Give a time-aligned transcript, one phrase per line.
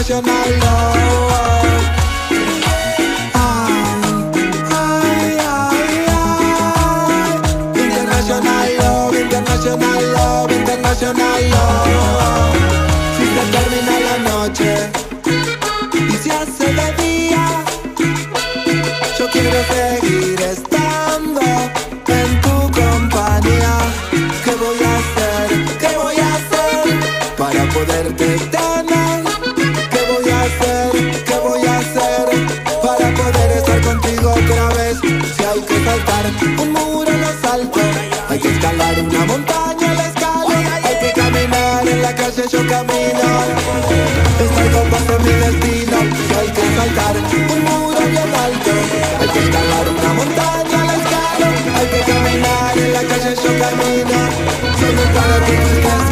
[0.00, 0.89] International love.
[53.60, 54.18] La camino.
[54.80, 55.56] Solo para que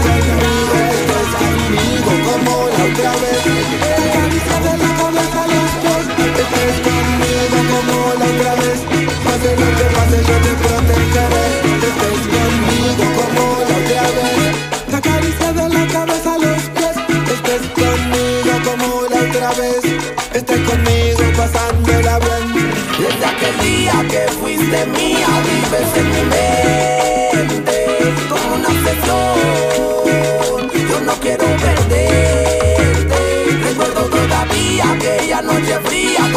[0.04, 3.40] conmigo, estés conmigo como la otra vez.
[3.80, 6.04] Te acaricia de la cabeza a los pies,
[6.44, 8.78] estés conmigo como la otra vez.
[9.24, 11.46] Pase lo que pase yo te protegeré,
[11.88, 14.52] estés conmigo como la otra vez.
[14.90, 16.96] Te acaricia de la cabeza a los pies,
[17.34, 19.82] estés conmigo como la otra vez.
[20.34, 22.46] Estés conmigo pasándola bien.
[22.98, 27.07] Desde aquel día que fuiste mía, vives en mi mente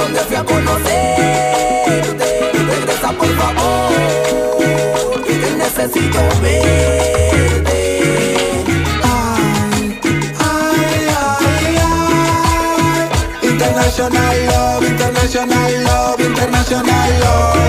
[0.01, 2.29] donde fui a conocerte.
[2.53, 3.91] Regresa por favor,
[5.25, 7.79] que necesito verte.
[9.03, 10.09] Ay,
[10.50, 13.50] ay, ay, ay.
[13.50, 17.59] International love, international love, international love.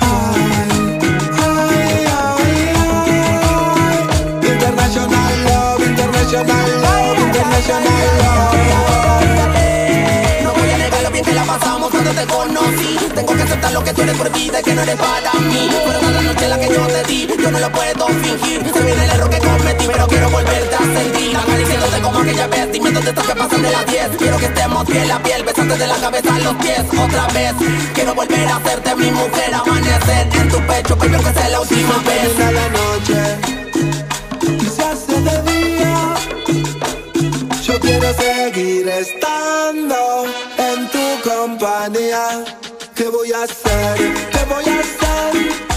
[0.00, 0.42] Ay,
[1.40, 2.52] ay, ay,
[2.84, 3.28] ay.
[4.52, 8.57] International love, international love, international love.
[12.18, 12.98] Te conocí.
[13.14, 15.68] Tengo que aceptar lo que tú eres por vida y que no eres para mí.
[15.86, 18.72] Pero cada noche la que yo te di, yo no lo puedo fingir.
[18.72, 21.36] Se viene el error que cometí, pero quiero volverte a sentir.
[21.36, 24.84] Acariciándote como aquella vez, dime dónde estás que pasan de las 10 Quiero que estemos
[24.86, 26.82] piel a piel, besándote de la cabeza a los pies.
[27.06, 27.54] Otra vez,
[27.94, 29.54] quiero volver a hacerte mi mujer.
[29.54, 32.38] Amanecer en tu pecho, baby, aunque sea la última vez.
[32.38, 33.18] la noche.
[34.74, 36.14] Se hace de día.
[37.62, 39.17] Yo quiero seguir en
[41.58, 43.98] ¿Qué voy a hacer?
[44.30, 45.32] ¿Qué voy a hacer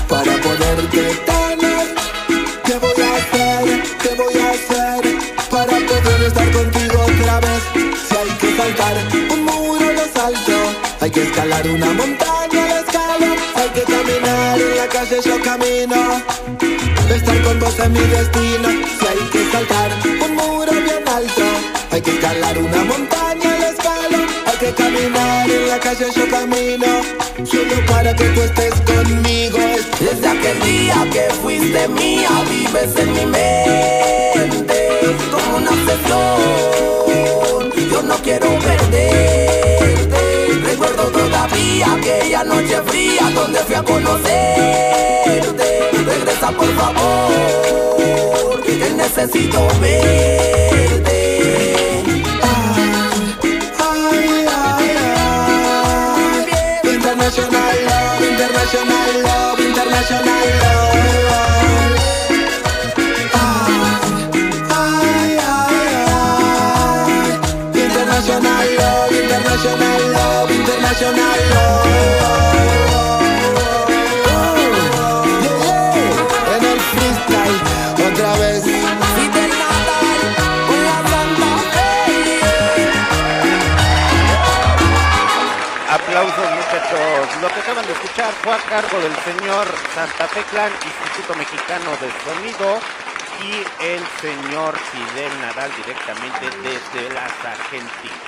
[0.07, 1.95] para poderte tener?
[2.63, 3.83] ¿Qué voy a hacer?
[3.97, 5.17] ¿Qué voy a hacer
[5.49, 7.63] para poder estar contigo otra vez?
[7.73, 8.95] Si hay que saltar
[9.31, 10.53] un muro lo salto,
[10.99, 16.21] hay que escalar una montaña la escalo, hay que caminar en la calle yo camino.
[17.09, 21.43] Estar con vos es mi destino Si hay que saltar un muro bien alto
[21.91, 23.30] Hay que escalar una montaña
[24.61, 26.85] que caminar en la calle yo camino
[27.43, 29.57] Solo para que tú estés conmigo
[29.99, 34.91] Desde aquel día que fuiste mía, vives en mi mente
[35.31, 37.71] como una obsesión.
[37.91, 40.05] Yo no quiero perderte.
[40.63, 45.89] Recuerdo todavía aquella noche fría donde fui a conocerte.
[46.05, 51.80] Regresa por favor, que necesito verte.
[57.21, 62.01] International love, international love, international love.
[64.73, 67.29] Ay, ay, ay
[67.77, 72.90] International love, international love, international love
[86.11, 87.41] aplausos, muchachos.
[87.41, 89.65] Lo que acaban de escuchar fue a cargo del señor
[89.95, 92.79] Santa Fe Clan, Instituto Mexicano de Sonido,
[93.39, 98.19] y el señor Fidel Nadal directamente desde las Argentinas.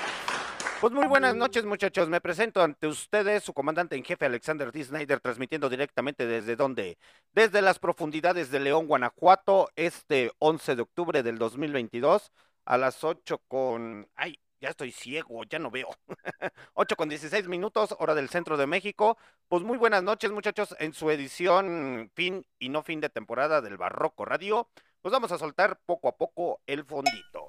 [0.80, 2.08] Pues muy buenas noches, muchachos.
[2.08, 4.84] Me presento ante ustedes, su comandante en jefe Alexander D.
[4.84, 6.98] Snyder, transmitiendo directamente desde donde?
[7.34, 12.32] Desde las profundidades de León, Guanajuato, este 11 de octubre del 2022,
[12.66, 14.08] a las 8 con.
[14.16, 14.40] ¡Ay!
[14.64, 15.90] Ya estoy ciego, ya no veo.
[16.76, 19.18] 8 con 16 minutos, hora del centro de México.
[19.50, 23.76] Pues muy buenas noches, muchachos, en su edición fin y no fin de temporada del
[23.76, 24.70] Barroco Radio.
[25.02, 27.46] Pues vamos a soltar poco a poco el fondito.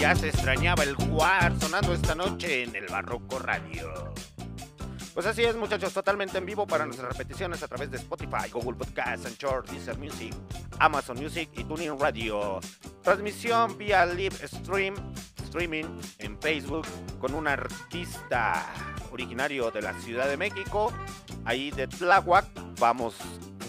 [0.00, 4.14] Ya se extrañaba el jugar sonando esta noche en el Barroco Radio.
[5.16, 8.74] Pues así es, muchachos, totalmente en vivo para nuestras repeticiones a través de Spotify, Google
[8.74, 10.34] Podcasts, Anchor, Deezer Music,
[10.78, 12.60] Amazon Music y Tuning Radio.
[13.02, 14.94] Transmisión vía live stream,
[15.42, 15.86] streaming
[16.18, 16.86] en Facebook
[17.18, 18.66] con un artista
[19.10, 20.92] originario de la Ciudad de México,
[21.46, 22.44] ahí de Tláhuac.
[22.78, 23.16] Vamos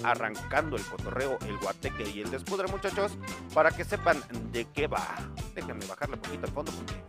[0.04, 3.14] arrancando el cotorreo, el guateque y el despudre, muchachos,
[3.54, 4.22] para que sepan
[4.52, 5.16] de qué va.
[5.56, 7.02] Déjenme bajarle un poquito al fondo porque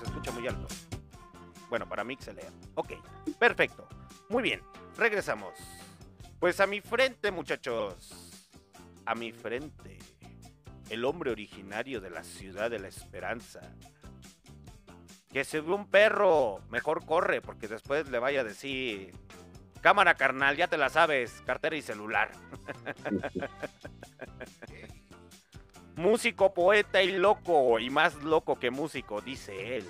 [0.00, 0.66] se escucha muy alto.
[1.68, 2.50] Bueno, para mí se lea.
[2.74, 2.92] Ok,
[3.38, 3.88] perfecto.
[4.28, 4.62] Muy bien,
[4.96, 5.54] regresamos.
[6.38, 8.32] Pues a mi frente, muchachos.
[9.04, 9.98] A mi frente.
[10.88, 13.60] El hombre originario de la ciudad de la esperanza.
[15.30, 19.12] Que se ve un perro, mejor corre, porque después le vaya a decir.
[19.82, 22.30] Cámara carnal, ya te la sabes, cartera y celular.
[25.98, 29.84] músico, poeta y loco, y más loco que músico, dice él.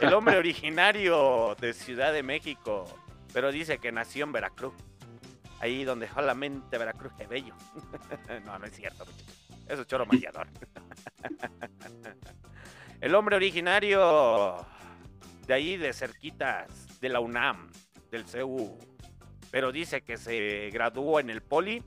[0.00, 2.84] El hombre originario de Ciudad de México,
[3.32, 4.74] pero dice que nació en Veracruz.
[5.60, 7.54] Ahí donde solamente Veracruz es bello.
[8.44, 9.36] no, no es cierto, muchachos.
[9.68, 10.06] Eso es choro.
[13.00, 14.66] El hombre originario
[15.46, 17.70] de ahí, de cerquitas, de la UNAM,
[18.10, 18.78] del CU.
[19.50, 21.82] Pero dice que se graduó en el Poli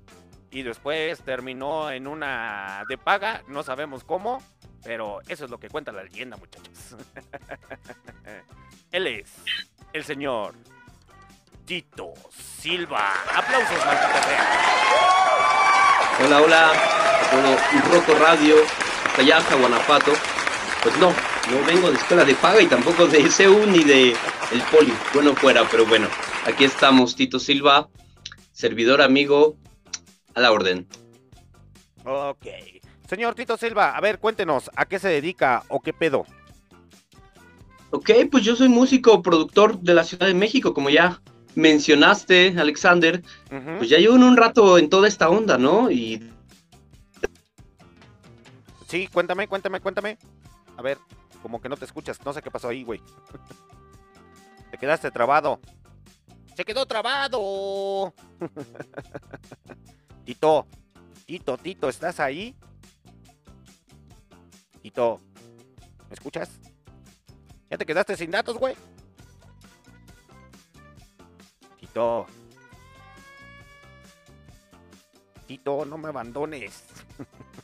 [0.51, 4.41] y después terminó en una de paga, no sabemos cómo,
[4.83, 6.95] pero eso es lo que cuenta la leyenda, muchachos.
[8.91, 9.31] Él es
[9.93, 10.55] el señor
[11.65, 12.13] Tito
[12.59, 13.13] Silva.
[13.35, 14.69] Aplausos, maldita sea.
[16.25, 16.73] Hola, hola,
[17.31, 18.55] todo Roco Radio,
[19.35, 20.11] hasta Guanajuato.
[20.81, 21.13] Pues no,
[21.51, 24.15] no vengo de escuela de paga y tampoco de CU ni de
[24.51, 24.93] el Poli.
[25.13, 26.07] Bueno, fuera, pero bueno,
[26.45, 27.89] aquí estamos, Tito Silva,
[28.51, 29.57] servidor amigo,
[30.33, 30.87] a la orden.
[32.05, 32.47] Ok.
[33.09, 36.27] Señor Tito Silva, a ver, cuéntenos, ¿a qué se dedica o qué pedo?
[37.89, 41.19] Ok, pues yo soy músico, productor de la Ciudad de México, como ya
[41.55, 43.23] mencionaste, Alexander.
[43.79, 45.89] Pues ya llevo un rato en toda esta onda, ¿no?
[45.89, 46.21] Y
[48.87, 50.19] Sí, cuéntame, cuéntame, cuéntame.
[50.77, 50.99] A ver,
[51.41, 53.01] como que no te escuchas, no sé qué pasó ahí, güey.
[54.69, 55.59] Te quedaste trabado.
[56.55, 58.13] Se quedó trabado.
[60.25, 60.67] Tito,
[61.25, 62.55] Tito, Tito, ¿estás ahí?
[64.81, 65.19] Tito,
[66.07, 66.49] ¿me escuchas?
[67.69, 68.75] ¿Ya te quedaste sin datos, güey?
[71.79, 72.25] Tito.
[75.45, 76.83] Tito, no me abandones.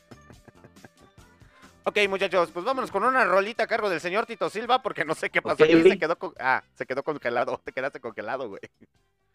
[1.88, 5.14] Ok, muchachos, pues vámonos con una rolita a cargo del señor Tito Silva, porque no
[5.14, 6.34] sé qué pasó se quedó con...
[6.40, 8.60] Ah, se quedó congelado, te quedaste congelado, güey.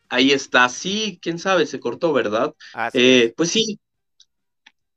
[0.09, 2.52] ahí está, sí, quién sabe, se cortó, ¿verdad?
[2.93, 3.78] Eh, pues sí,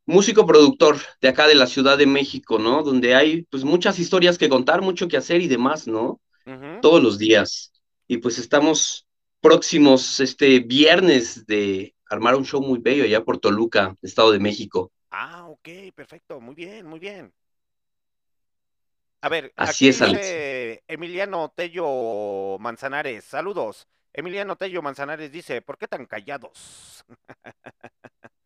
[0.06, 2.84] músico productor de acá de la Ciudad de México, ¿no?
[2.84, 6.20] Donde hay pues muchas historias que contar, mucho que hacer y demás, ¿no?
[6.82, 7.72] Todos los días.
[8.08, 9.08] Y pues estamos
[9.42, 14.92] próximos este viernes de armar un show muy bello allá por Toluca, Estado de México.
[15.12, 17.34] Ah, ok, perfecto, muy bien, muy bien.
[19.22, 20.20] A ver, Así aquí es, Alex.
[20.22, 23.88] dice Emiliano Tello Manzanares, saludos.
[24.12, 27.06] Emiliano Tello Manzanares dice, ¿por qué tan callados?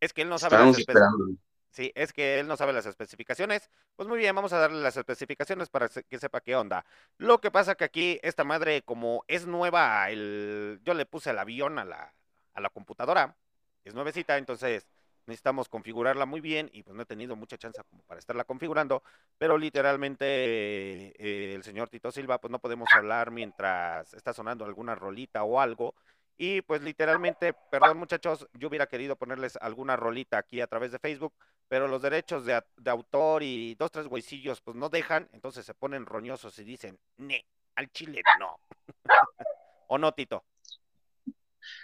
[0.00, 1.36] es que él no sabe las esperando.
[1.70, 3.70] Sí, es que él no sabe las especificaciones.
[3.94, 6.84] Pues muy bien, vamos a darle las especificaciones para que sepa qué onda.
[7.16, 10.80] Lo que pasa que aquí esta madre, como es nueva, el...
[10.82, 12.12] yo le puse el avión a la,
[12.54, 13.36] a la computadora,
[13.84, 14.88] es nuevecita, entonces
[15.26, 19.04] necesitamos configurarla muy bien y pues no he tenido mucha chance como para estarla configurando,
[19.38, 24.64] pero literalmente eh, eh, el señor Tito Silva, pues no podemos hablar mientras está sonando
[24.64, 25.94] alguna rolita o algo.
[26.42, 30.98] Y pues literalmente, perdón muchachos, yo hubiera querido ponerles alguna rolita aquí a través de
[30.98, 31.34] Facebook,
[31.68, 35.74] pero los derechos de, de autor y dos, tres güeycillos pues no dejan, entonces se
[35.74, 37.44] ponen roñosos y dicen, ne,
[37.74, 38.58] al chile no.
[39.88, 40.42] ¿O no, Tito?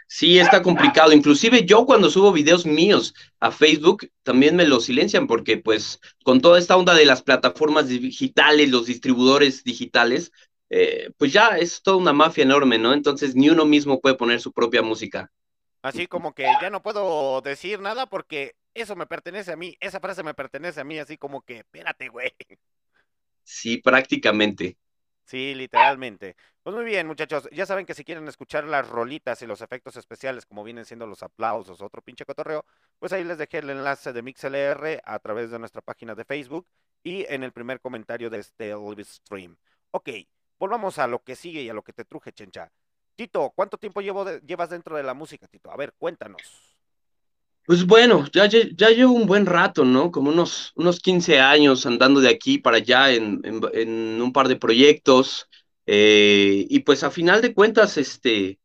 [0.07, 1.13] sí está complicado.
[1.13, 6.41] Inclusive yo cuando subo videos míos a Facebook también me lo silencian porque pues con
[6.41, 10.33] toda esta onda de las plataformas digitales, los distribuidores digitales,
[10.71, 12.93] eh, pues ya es toda una mafia enorme, ¿no?
[12.93, 15.31] Entonces ni uno mismo puede poner su propia música.
[15.83, 20.01] Así como que ya no puedo decir nada porque eso me pertenece a mí, esa
[20.01, 22.33] frase me pertenece a mí, así como que, espérate, güey.
[23.45, 24.77] Sí, prácticamente.
[25.25, 26.37] Sí, literalmente.
[26.63, 27.49] Pues muy bien, muchachos.
[27.53, 31.07] Ya saben que si quieren escuchar las rolitas y los efectos especiales, como vienen siendo
[31.07, 32.65] los aplausos, otro pinche cotorreo,
[32.99, 36.69] pues ahí les dejé el enlace de MixLR a través de nuestra página de Facebook
[37.03, 39.57] y en el primer comentario de este live stream.
[39.91, 40.11] Ok,
[40.59, 42.71] volvamos a lo que sigue y a lo que te truje, chencha.
[43.17, 45.71] Tito, ¿cuánto tiempo llevas dentro de la música, Tito?
[45.71, 46.77] A ver, cuéntanos.
[47.67, 50.13] Pues bueno, ya, ya llevo un buen rato, ¿no?
[50.13, 53.41] Como unos, unos 15 años andando de aquí para allá en,
[53.73, 55.49] en, un par de proyectos.
[55.85, 58.61] Eh, y pues a final de cuentas, este,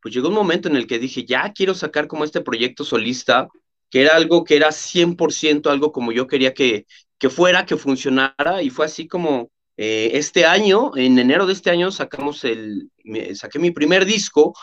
[0.00, 3.48] pues llegó un momento en el que dije, ya quiero sacar como este proyecto solista,
[3.90, 6.86] que era algo que era 100% algo como yo quería que,
[7.18, 8.62] que fuera, que funcionara.
[8.62, 12.90] Y fue así como eh, este año, en enero de este año, sacamos el,
[13.34, 14.54] saqué mi primer disco,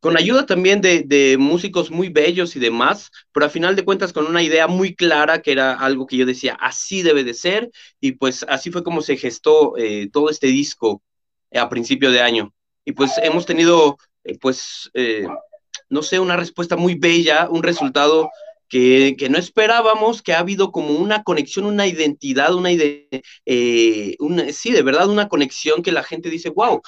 [0.00, 4.26] con ayuda también de, músicos muy bellos y demás, pero a final de cuentas con
[4.26, 7.70] una idea muy clara que era algo que yo decía, así debe de ser,
[8.00, 11.02] y pues así fue como se gestó eh, todo este disco
[11.50, 12.52] eh, a principio de año.
[12.84, 13.96] Y pues hemos tenido,
[14.40, 14.90] pues,
[15.88, 18.28] no sé, una respuesta muy bella, un resultado
[18.72, 24.16] que, no esperábamos, que ha habido como una conexión, una identidad, una, eh,
[24.50, 26.80] sí, de verdad, una conexión que la gente dice, wow,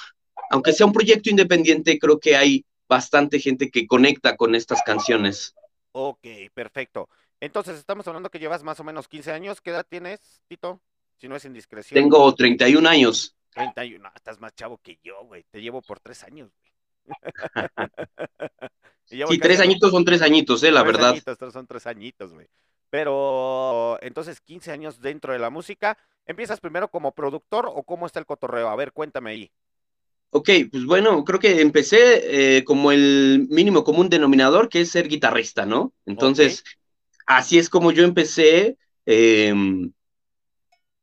[0.49, 5.53] aunque sea un proyecto independiente, creo que hay bastante gente que conecta con estas canciones.
[5.91, 6.25] Ok,
[6.55, 7.07] perfecto.
[7.39, 9.61] Entonces, estamos hablando que llevas más o menos 15 años.
[9.61, 10.81] ¿Qué edad tienes, Tito?
[11.17, 12.01] Si no es indiscreción.
[12.01, 13.35] Tengo 31 años.
[13.51, 15.45] 31, estás más chavo que yo, güey.
[15.51, 16.49] Te llevo por tres años,
[19.09, 21.11] y tres añitos son tres añitos, eh, la verdad.
[21.11, 22.47] Añitos, son tres añitos, güey.
[22.89, 28.19] Pero entonces, 15 años dentro de la música, ¿empiezas primero como productor o cómo está
[28.19, 28.69] el cotorreo?
[28.69, 29.51] A ver, cuéntame ahí.
[30.29, 35.07] Ok, pues bueno, creo que empecé eh, como el mínimo común denominador, que es ser
[35.07, 35.93] guitarrista, ¿no?
[36.05, 36.63] Entonces,
[37.25, 38.77] así es como yo empecé.
[39.05, 39.53] Eh,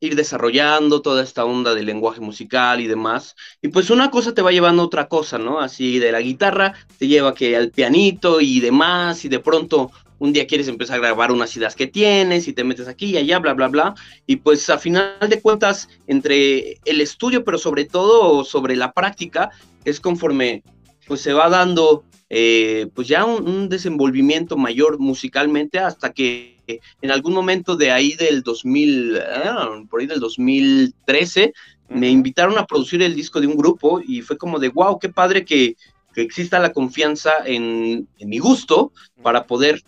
[0.02, 3.36] ir desarrollando toda esta onda del lenguaje musical y demás.
[3.62, 5.60] Y pues una cosa te va llevando a otra cosa, ¿no?
[5.60, 10.32] Así de la guitarra te lleva que al pianito y demás, y de pronto un
[10.32, 13.38] día quieres empezar a grabar unas ideas que tienes y te metes aquí y allá,
[13.38, 13.94] bla, bla, bla.
[14.26, 19.50] Y pues a final de cuentas, entre el estudio, pero sobre todo sobre la práctica,
[19.84, 20.64] es conforme
[21.06, 22.04] pues se va dando
[22.34, 28.42] eh, pues ya un, desenvolvimiento mayor musicalmente hasta que en algún momento de ahí del
[28.42, 31.52] 2000, ah, por ahí del 2013,
[31.90, 35.10] me invitaron a producir el disco de un grupo y fue como de, wow, qué
[35.10, 35.76] padre que,
[36.16, 39.82] exista la confianza en, mi gusto para poder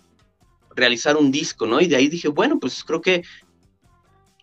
[0.77, 1.81] realizar un disco, ¿no?
[1.81, 3.23] Y de ahí dije, bueno, pues creo que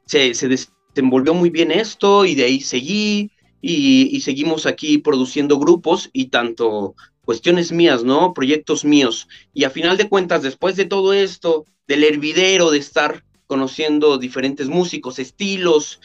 [0.08, 3.32] se, se desenvolvió muy bien esto y de ahí seguí
[3.62, 6.96] y, y, seguimos aquí produciendo grupos y tanto
[7.32, 8.34] cuestiones mías, ¿no?
[8.34, 9.30] Proyectos míos.
[9.54, 14.68] Y a final de cuentas, después de todo esto, del hervidero, de estar conociendo diferentes
[14.68, 16.02] músicos, estilos,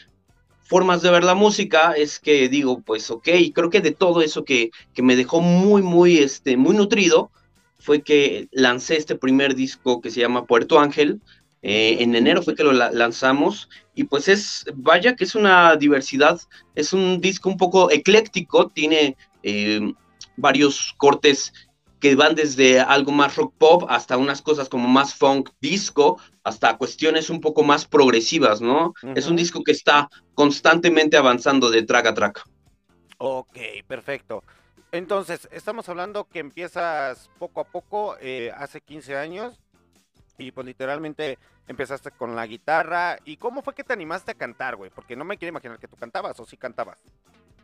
[0.63, 4.45] formas de ver la música, es que digo, pues ok, creo que de todo eso
[4.45, 7.29] que, que me dejó muy, muy, este, muy nutrido,
[7.77, 11.19] fue que lancé este primer disco que se llama Puerto Ángel.
[11.61, 16.39] Eh, en enero fue que lo lanzamos y pues es, vaya que es una diversidad,
[16.75, 19.93] es un disco un poco ecléctico, tiene eh,
[20.37, 21.51] varios cortes
[21.99, 26.77] que van desde algo más rock pop hasta unas cosas como más funk disco, hasta
[26.77, 28.93] cuestiones un poco más progresivas, ¿no?
[29.15, 32.43] Es un disco que está constantemente avanzando de track a track.
[33.17, 34.43] Ok, perfecto.
[34.91, 39.59] Entonces, estamos hablando que empiezas poco a poco, eh, hace 15 años,
[40.37, 43.17] y pues literalmente empezaste con la guitarra.
[43.25, 44.91] ¿Y cómo fue que te animaste a cantar, güey?
[44.91, 46.99] Porque no me quiero imaginar que tú cantabas, o sí cantabas.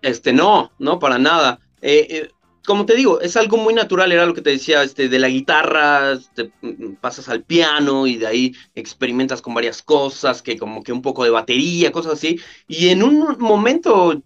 [0.01, 1.59] Este, no, no, para nada.
[1.81, 2.31] Eh, eh,
[2.65, 5.27] como te digo, es algo muy natural, era lo que te decía, este, de la
[5.27, 6.15] guitarra,
[6.61, 11.01] mm, pasas al piano y de ahí experimentas con varias cosas, que como que un
[11.01, 12.39] poco de batería, cosas así.
[12.67, 14.21] Y en un momento,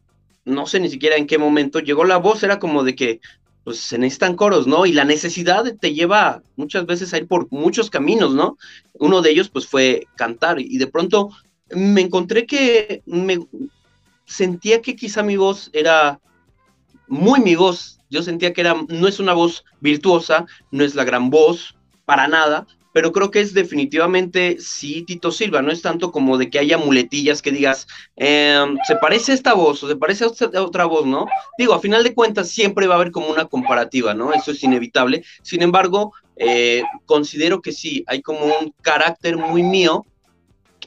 [0.46, 3.22] no sé ni siquiera en qué momento, llegó la voz, era como de que,
[3.64, 4.86] pues se necesitan coros, ¿no?
[4.86, 8.58] Y la necesidad te lleva muchas veces a ir por muchos caminos, ¿no?
[8.94, 10.62] Uno de ellos, pues fue cantar.
[10.62, 11.32] Y de pronto
[11.72, 13.40] me encontré que me
[14.26, 16.20] sentía que quizá mi voz era
[17.08, 21.04] muy mi voz yo sentía que era, no es una voz virtuosa, no es la
[21.04, 26.12] gran voz, para nada, pero creo que es definitivamente sí Tito Silva, no es tanto
[26.12, 27.86] como de que haya muletillas que digas,
[28.16, 31.28] em, se parece a esta voz o se parece a otra voz, ¿no?
[31.60, 34.34] Digo, a final de cuentas siempre va a haber como una comparativa, ¿no?
[34.34, 35.24] Eso es inevitable.
[35.44, 40.06] Sin embargo, eh, considero que sí, hay como un carácter muy mío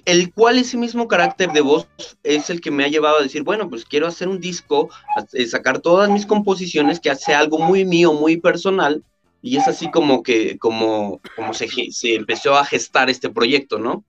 [0.07, 1.89] el cual ese mismo carácter de voz
[2.23, 5.25] es el que me ha llevado a decir, bueno, pues quiero hacer un disco, a-
[5.47, 9.05] sacar todas mis composiciones, que hace algo muy mío, muy personal,
[9.43, 14.05] y es así como que, como, como se, se empezó a gestar este proyecto, ¿no?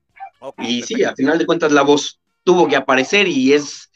[0.58, 1.04] Y sí, perfecto.
[1.04, 3.90] a final de cuentas la voz tuvo que aparecer y es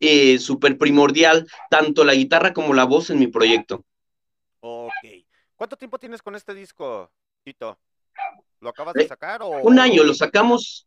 [0.00, 3.84] eh, súper primordial tanto la guitarra como la voz en mi proyecto.
[4.60, 5.04] Ok.
[5.56, 7.10] ¿Cuánto tiempo tienes con este disco,
[7.42, 7.78] Tito?
[8.60, 9.48] ¿Lo acabas de Eh, sacar o...?
[9.62, 10.86] Un año lo sacamos.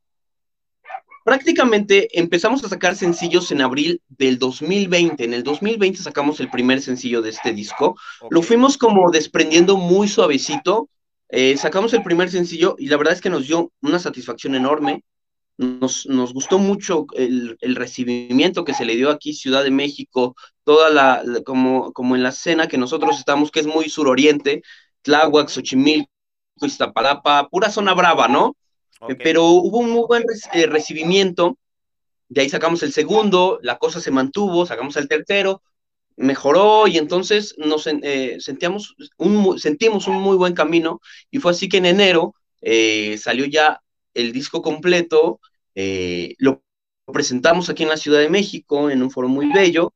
[1.27, 5.25] Prácticamente empezamos a sacar sencillos en abril del 2020.
[5.25, 7.97] En el 2020 sacamos el primer sencillo de este disco.
[8.29, 10.89] Lo fuimos como desprendiendo muy suavecito.
[11.29, 15.03] Eh, sacamos el primer sencillo y la verdad es que nos dio una satisfacción enorme.
[15.57, 20.35] Nos, nos gustó mucho el, el recibimiento que se le dio aquí, Ciudad de México,
[20.63, 24.63] toda la, la- como, como en la escena que nosotros estamos, que es muy suroriente,
[25.03, 26.09] Tláhuac, Xochimilco,
[26.61, 28.55] Iztapalapa, pura zona brava, ¿no?
[29.23, 30.23] Pero hubo un muy buen
[30.53, 31.57] eh, recibimiento.
[32.29, 35.61] De ahí sacamos el segundo, la cosa se mantuvo, sacamos el tercero,
[36.17, 40.99] mejoró y entonces nos eh, sentíamos un, sentimos un muy buen camino
[41.31, 43.81] y fue así que en enero eh, salió ya
[44.13, 45.39] el disco completo,
[46.39, 46.63] lo
[47.05, 49.93] presentamos aquí en la Ciudad de México en un foro muy bello,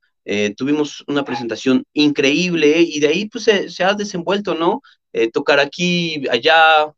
[0.55, 4.84] tuvimos una presentación increíble y de ahí pues se, ha desenvuelto, ¿no?
[5.34, 6.93] Tocar aquí, allá,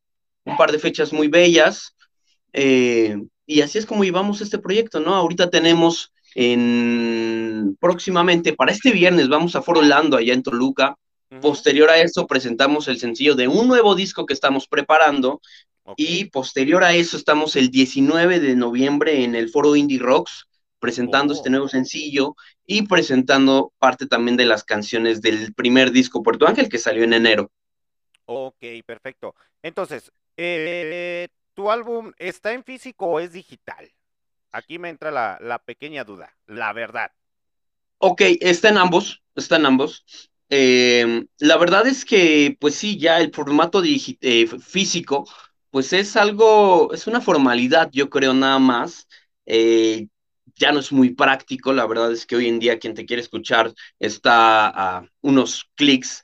[0.45, 1.95] un par de fechas muy bellas.
[2.53, 5.15] eh, y así es como llevamos este proyecto, ¿no?
[5.15, 10.95] Ahorita tenemos en próximamente, para este viernes, vamos a Foro Orlando allá en Toluca.
[11.41, 15.41] Posterior a eso, presentamos el sencillo de un nuevo disco que estamos preparando.
[15.97, 20.45] Y posterior a eso, estamos el 19 de noviembre en el Foro Indie Rocks,
[20.79, 21.37] presentando Oh.
[21.37, 22.35] este nuevo sencillo
[22.65, 27.13] y presentando parte también de las canciones del primer disco Puerto Ángel que salió en
[27.13, 27.51] enero.
[28.25, 29.35] Ok, perfecto.
[29.61, 33.91] Entonces, eh, ¿tu álbum está en físico o es digital?
[34.51, 37.11] Aquí me entra la, la pequeña duda, la verdad.
[37.97, 40.05] Ok, está en ambos, está en ambos.
[40.49, 45.27] Eh, la verdad es que, pues sí, ya el formato eh, físico,
[45.71, 49.07] pues es algo, es una formalidad, yo creo, nada más.
[49.45, 50.07] Eh,
[50.55, 53.21] ya no es muy práctico, la verdad es que hoy en día quien te quiere
[53.21, 56.23] escuchar está a unos clics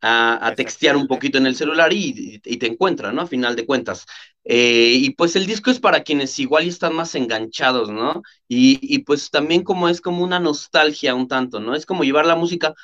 [0.00, 3.22] a, a textear un poquito en el celular y, y te encuentra, ¿no?
[3.22, 4.06] A final de cuentas.
[4.44, 8.22] Eh, y pues el disco es para quienes igual están más enganchados, ¿no?
[8.48, 11.74] Y, y pues también como es como una nostalgia un tanto, ¿no?
[11.74, 12.74] Es como llevar la música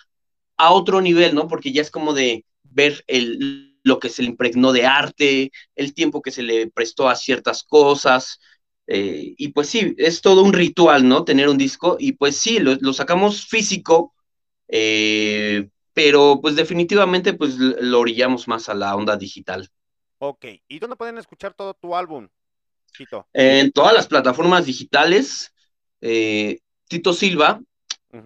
[0.56, 1.48] a otro nivel, ¿no?
[1.48, 5.94] Porque ya es como de ver el, lo que se le impregnó de arte, el
[5.94, 8.40] tiempo que se le prestó a ciertas cosas.
[8.86, 11.24] eh, y pues sí, es todo un ritual, ¿no?
[11.24, 11.96] Tener un disco.
[11.98, 14.14] Y pues sí, lo, lo sacamos físico,
[14.68, 19.70] eh, pero pues definitivamente pues lo orillamos más a la onda digital.
[20.18, 22.28] Ok, ¿y dónde pueden escuchar todo tu álbum,
[22.96, 23.26] Tito?
[23.32, 25.54] En todas las plataformas digitales,
[26.00, 27.60] eh, Tito Silva,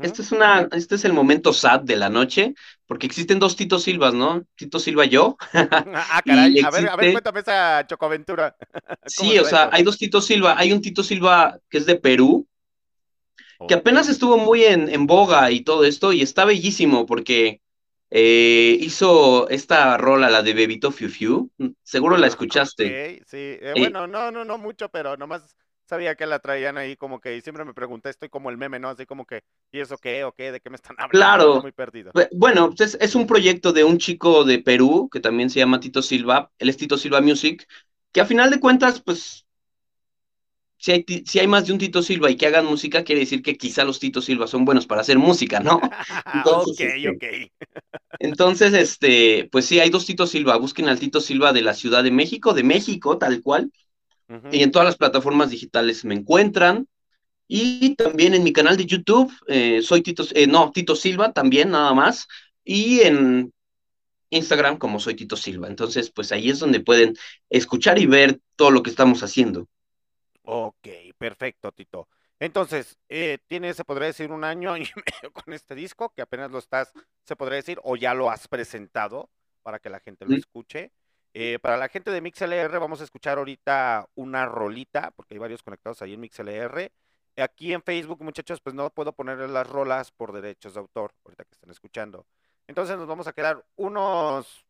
[0.03, 2.55] este es una, este es el momento sad de la noche,
[2.87, 4.45] porque existen dos Tito Silvas, ¿no?
[4.55, 5.37] Tito Silva yo.
[5.55, 8.55] Ah, caray, y a ver, a ver, cuéntame esa chocoaventura.
[9.17, 10.59] ¿Cómo Sí, o sea, hay dos Tito Silva.
[10.59, 12.47] Hay un Tito Silva que es de Perú,
[13.67, 17.61] que apenas estuvo muy en, en boga y todo esto, y está bellísimo porque
[18.11, 21.51] eh, hizo esta rola, la de Bebito Fiu Fiu.
[21.83, 23.01] Seguro la escuchaste.
[23.01, 26.97] ok, sí, eh, bueno, no, no, no mucho, pero nomás sabía que la traían ahí
[26.97, 28.89] como que, y siempre me pregunté, estoy como el meme, ¿no?
[28.91, 29.43] Así como que,
[29.73, 30.25] ¿y eso qué?
[30.25, 30.53] ¿O qué?
[30.53, 31.51] ¿De qué me están hablando?
[31.51, 31.61] Claro.
[31.61, 32.15] Muy perdido.
[32.15, 35.59] Bu- Bueno, pues es, es un proyecto de un chico de Perú que también se
[35.61, 36.53] llama Tito Silva.
[36.59, 37.67] Él es Tito Silva Music,
[38.13, 39.47] que a final de cuentas, pues,
[40.79, 43.21] si hay, ti- si hay más de un Tito Silva y que hagan música, quiere
[43.23, 45.81] decir que quizá los Tito Silva son buenos para hacer música, ¿no?
[46.33, 47.25] Entonces, ok, este, ok.
[48.19, 50.57] Entonces, este, pues sí, hay dos Tito Silva.
[50.57, 53.71] Busquen al Tito Silva de la Ciudad de México, de México, tal cual.
[54.51, 56.89] Y en todas las plataformas digitales me encuentran.
[57.49, 61.71] Y también en mi canal de YouTube, eh, soy Tito, eh, no, Tito Silva también,
[61.71, 62.29] nada más.
[62.65, 63.53] Y en
[64.31, 65.69] Instagram como soy Tito Silva.
[65.69, 67.17] Entonces, pues ahí es donde pueden
[67.51, 69.69] escuchar y ver todo lo que estamos haciendo.
[70.51, 72.09] Ok, perfecto, Tito.
[72.39, 76.51] Entonces, eh, tienes, se podría decir, un año y medio con este disco, que apenas
[76.51, 76.91] lo estás,
[77.25, 79.29] se podría decir, o ya lo has presentado
[79.63, 80.91] para que la gente lo escuche.
[81.35, 85.63] Eh, para la gente de MixLR, vamos a escuchar ahorita una rolita, porque hay varios
[85.63, 86.91] conectados ahí en MixLR.
[87.37, 91.45] Aquí en Facebook, muchachos, pues no puedo poner las rolas por derechos de autor, ahorita
[91.45, 92.27] que están escuchando.
[92.67, 94.65] Entonces nos vamos a quedar unos,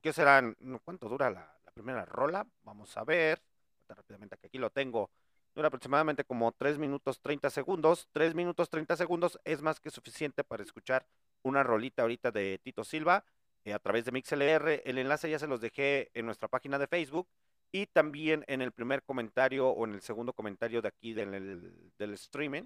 [0.00, 0.56] ¿qué serán?
[0.82, 2.46] ¿Cuánto dura la, la primera rola.
[2.62, 3.49] Vamos a ver.
[3.94, 5.10] Rápidamente, que aquí lo tengo.
[5.54, 8.08] Dura aproximadamente como 3 minutos 30 segundos.
[8.12, 11.06] 3 minutos 30 segundos es más que suficiente para escuchar
[11.42, 13.24] una rolita ahorita de Tito Silva
[13.64, 14.82] eh, a través de MixLR.
[14.84, 17.28] El enlace ya se los dejé en nuestra página de Facebook
[17.72, 22.14] y también en el primer comentario o en el segundo comentario de aquí del, del
[22.14, 22.64] streaming.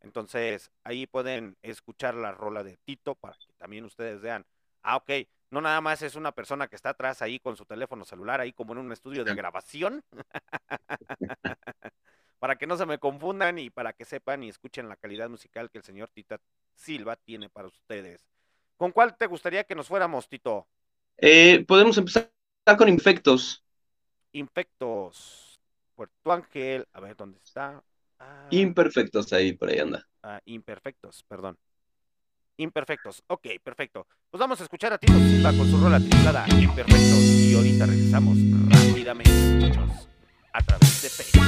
[0.00, 4.44] Entonces ahí pueden escuchar la rola de Tito para que también ustedes vean.
[4.84, 5.10] Ah, ok,
[5.50, 8.52] no nada más es una persona que está atrás ahí con su teléfono celular, ahí
[8.52, 10.04] como en un estudio de grabación.
[12.38, 15.70] para que no se me confundan y para que sepan y escuchen la calidad musical
[15.70, 16.38] que el señor Tita
[16.74, 18.26] Silva tiene para ustedes.
[18.76, 20.68] ¿Con cuál te gustaría que nos fuéramos, Tito?
[21.16, 22.30] Eh, podemos empezar
[22.76, 23.64] con Infectos.
[24.32, 25.58] Infectos.
[25.94, 27.82] Puerto Ángel, a ver dónde está.
[28.18, 30.06] Ah, imperfectos, ahí por ahí anda.
[30.22, 31.56] Ah, imperfectos, perdón.
[32.56, 34.06] Imperfectos, ok, perfecto.
[34.30, 38.38] Pues vamos a escuchar a Tito Silva con su rola titulada Imperfectos y ahorita regresamos
[38.68, 40.08] rápidamente, muchachos,
[40.52, 41.44] a través de Facebook.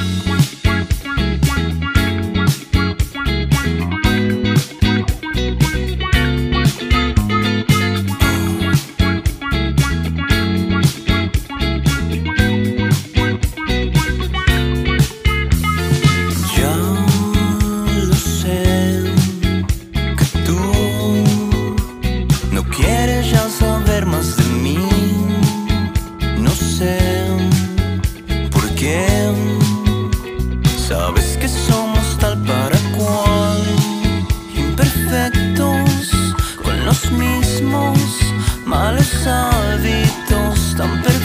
[40.79, 41.16] Imperfectos.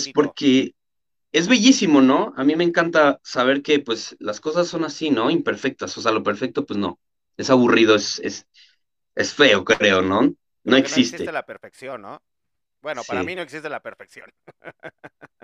[0.00, 0.74] Pues porque
[1.32, 2.34] es bellísimo, ¿no?
[2.36, 5.30] A mí me encanta saber que pues las cosas son así, ¿no?
[5.30, 5.96] Imperfectas.
[5.98, 7.00] O sea, lo perfecto, pues no.
[7.36, 8.46] Es aburrido, es, es,
[9.16, 10.34] es feo, creo, ¿no?
[10.64, 10.90] No existe.
[10.90, 12.22] No existe la perfección, ¿no?
[12.82, 14.30] Bueno, para mí no existe la perfección.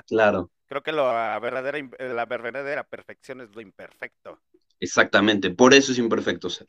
[0.07, 4.41] Claro, Creo que lo- la verdadera, la verdadera perfección es lo imperfecto.
[4.81, 5.51] exactamente.
[5.51, 6.69] Por eso es imperfecto ser.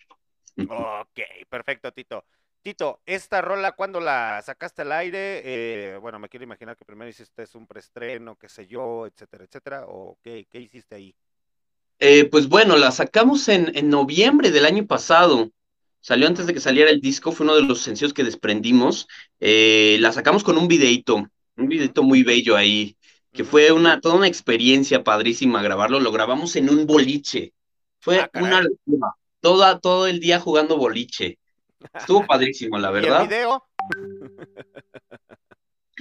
[0.69, 1.19] Ok,
[1.49, 2.25] perfecto, Tito.
[2.67, 5.41] Tito, esta rola, ¿cuándo la sacaste al aire?
[5.93, 9.85] Eh, bueno, me quiero imaginar que primero hiciste un preestreno, qué sé yo, etcétera, etcétera.
[9.87, 11.15] ¿O qué, qué hiciste ahí?
[11.99, 15.51] Eh, pues bueno, la sacamos en, en noviembre del año pasado.
[15.99, 19.07] Salió antes de que saliera el disco, fue uno de los sencillos que desprendimos.
[19.39, 21.15] Eh, la sacamos con un videíto,
[21.57, 22.95] un videíto muy bello ahí,
[23.33, 25.99] que fue una, toda una experiencia padrísima grabarlo.
[25.99, 27.53] Lo grabamos en un boliche.
[27.99, 29.07] Fue Ah, una locura.
[29.41, 31.39] Toda, todo el día jugando boliche.
[31.93, 33.21] Estuvo padrísimo, la ¿Y el verdad.
[33.27, 33.63] video?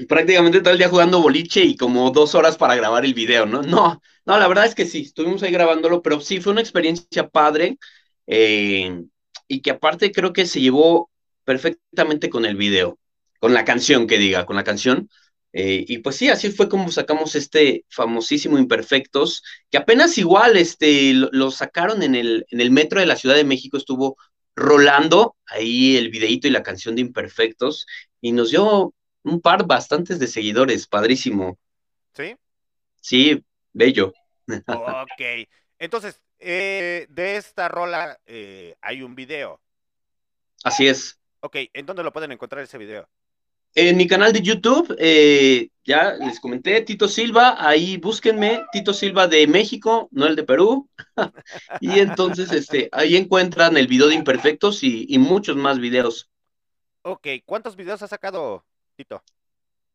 [0.09, 3.63] prácticamente todo el día jugando boliche y como dos horas para grabar el video, ¿no?
[3.63, 7.29] No, no, la verdad es que sí, estuvimos ahí grabándolo, pero sí fue una experiencia
[7.29, 7.79] padre
[8.27, 9.03] eh,
[9.49, 11.11] y que aparte creo que se llevó
[11.45, 12.99] perfectamente con el video,
[13.41, 15.09] con la canción que diga, con la canción.
[15.53, 21.15] Eh, y pues sí, así fue como sacamos este famosísimo Imperfectos, que apenas igual este,
[21.15, 24.19] lo, lo sacaron en el, en el metro de la Ciudad de México, estuvo
[24.57, 27.87] rolando ahí el videíto y la canción de Imperfectos,
[28.21, 31.59] y nos dio un par bastantes de seguidores, padrísimo.
[32.15, 32.37] ¿Sí?
[33.01, 34.13] Sí, bello.
[34.69, 35.49] Ok.
[35.79, 39.61] Entonces, eh, de esta rola eh, hay un video.
[40.63, 41.19] Así es.
[41.41, 43.09] Ok, ¿en dónde lo pueden encontrar ese video?
[43.77, 49.29] En mi canal de YouTube, eh, ya les comenté, Tito Silva, ahí búsquenme, Tito Silva
[49.29, 50.89] de México, no el de Perú.
[51.81, 56.31] y entonces, este, ahí encuentran el video de Imperfectos y, y muchos más videos.
[57.03, 58.65] Ok, ¿cuántos videos has sacado,
[58.97, 59.23] Tito?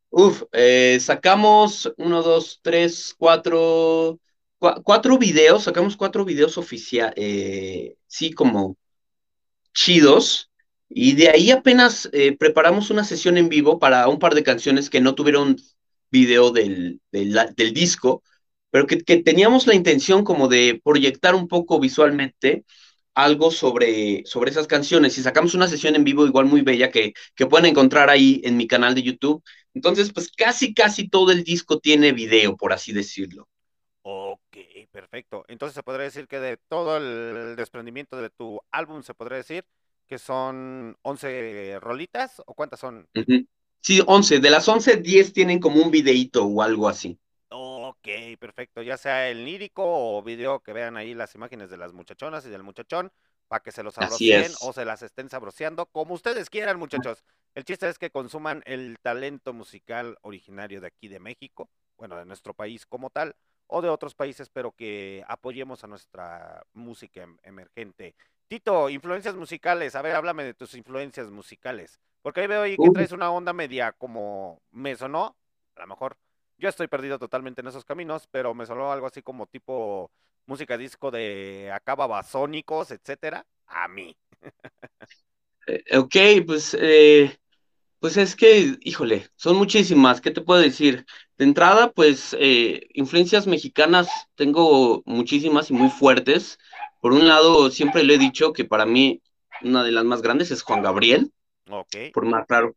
[0.10, 4.20] Uf, eh, sacamos uno, dos, tres, cuatro,
[4.60, 8.78] cua- cuatro videos, sacamos cuatro videos oficiales, sí, como
[9.74, 10.51] chidos,
[10.94, 14.90] y de ahí apenas eh, preparamos una sesión en vivo para un par de canciones
[14.90, 15.58] que no tuvieron
[16.12, 18.24] video del, del, del disco,
[18.70, 22.66] pero que, que teníamos la intención como de proyectar un poco visualmente
[23.14, 27.14] algo sobre, sobre esas canciones y sacamos una sesión en vivo igual muy bella que,
[27.36, 29.44] que pueden encontrar ahí en mi canal de YouTube.
[29.74, 33.48] Entonces, pues casi, casi todo el disco tiene video, por así decirlo.
[34.04, 34.58] Ok,
[34.92, 35.46] perfecto.
[35.48, 39.64] Entonces se podría decir que de todo el desprendimiento de tu álbum se podría decir
[40.12, 43.08] que son 11 rolitas o cuántas son?
[43.82, 44.40] Sí, 11.
[44.40, 47.20] De las 11, 10 tienen como un videíto o algo así.
[47.54, 48.08] Ok,
[48.40, 48.82] perfecto.
[48.82, 52.50] Ya sea el lírico o video que vean ahí las imágenes de las muchachonas y
[52.50, 53.12] del muchachón
[53.50, 53.98] para que se los
[54.30, 54.56] es.
[54.62, 57.24] o se las estén sabroseando como ustedes quieran, muchachos.
[57.54, 62.26] El chiste es que consuman el talento musical originario de aquí de México, bueno, de
[62.26, 63.36] nuestro país como tal,
[63.68, 68.16] o de otros países, pero que apoyemos a nuestra música em- emergente.
[68.52, 69.96] Tito, influencias musicales.
[69.96, 72.02] A ver, háblame de tus influencias musicales.
[72.22, 75.38] Porque ahí veo ahí que traes una onda media como me sonó,
[75.78, 76.18] a lo mejor
[76.58, 80.12] yo estoy perdido totalmente en esos caminos, pero me sonó algo así como tipo
[80.48, 84.18] música disco de acá babasónicos, etcétera, a mí.
[85.68, 87.40] Eh, ok, pues, eh,
[88.00, 90.20] pues es que, híjole, son muchísimas.
[90.20, 91.06] ¿Qué te puedo decir?
[91.42, 96.60] De entrada, pues, eh, influencias mexicanas tengo muchísimas y muy fuertes.
[97.00, 99.24] Por un lado, siempre le he dicho que para mí
[99.64, 101.32] una de las más grandes es Juan Gabriel.
[101.72, 102.76] Ok, por más raro.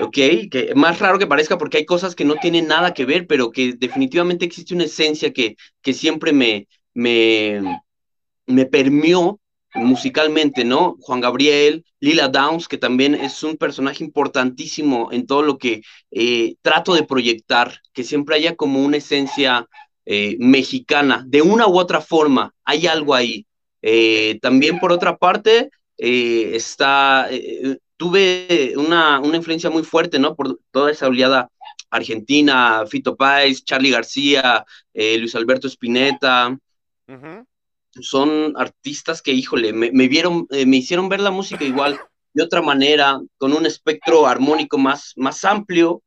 [0.00, 0.16] Ok,
[0.50, 3.52] que más raro que parezca porque hay cosas que no tienen nada que ver, pero
[3.52, 7.62] que definitivamente existe una esencia que, que siempre me, me,
[8.46, 9.39] me permeó
[9.74, 10.96] musicalmente, ¿no?
[11.00, 16.56] Juan Gabriel, Lila Downs, que también es un personaje importantísimo en todo lo que eh,
[16.62, 19.68] trato de proyectar, que siempre haya como una esencia
[20.06, 23.46] eh, mexicana, de una u otra forma, hay algo ahí.
[23.82, 27.28] Eh, también por otra parte, está,
[27.98, 30.34] tuve una, una, influencia muy fuerte, ¿no?
[30.34, 31.50] Por toda esa oleada
[31.90, 36.56] argentina, Fito Páez, Charlie García, Luis Alberto Spinetta.
[38.02, 41.98] Son artistas que, híjole, me, me vieron, eh, me hicieron ver la música igual,
[42.32, 46.02] de otra manera, con un espectro armónico más, más amplio.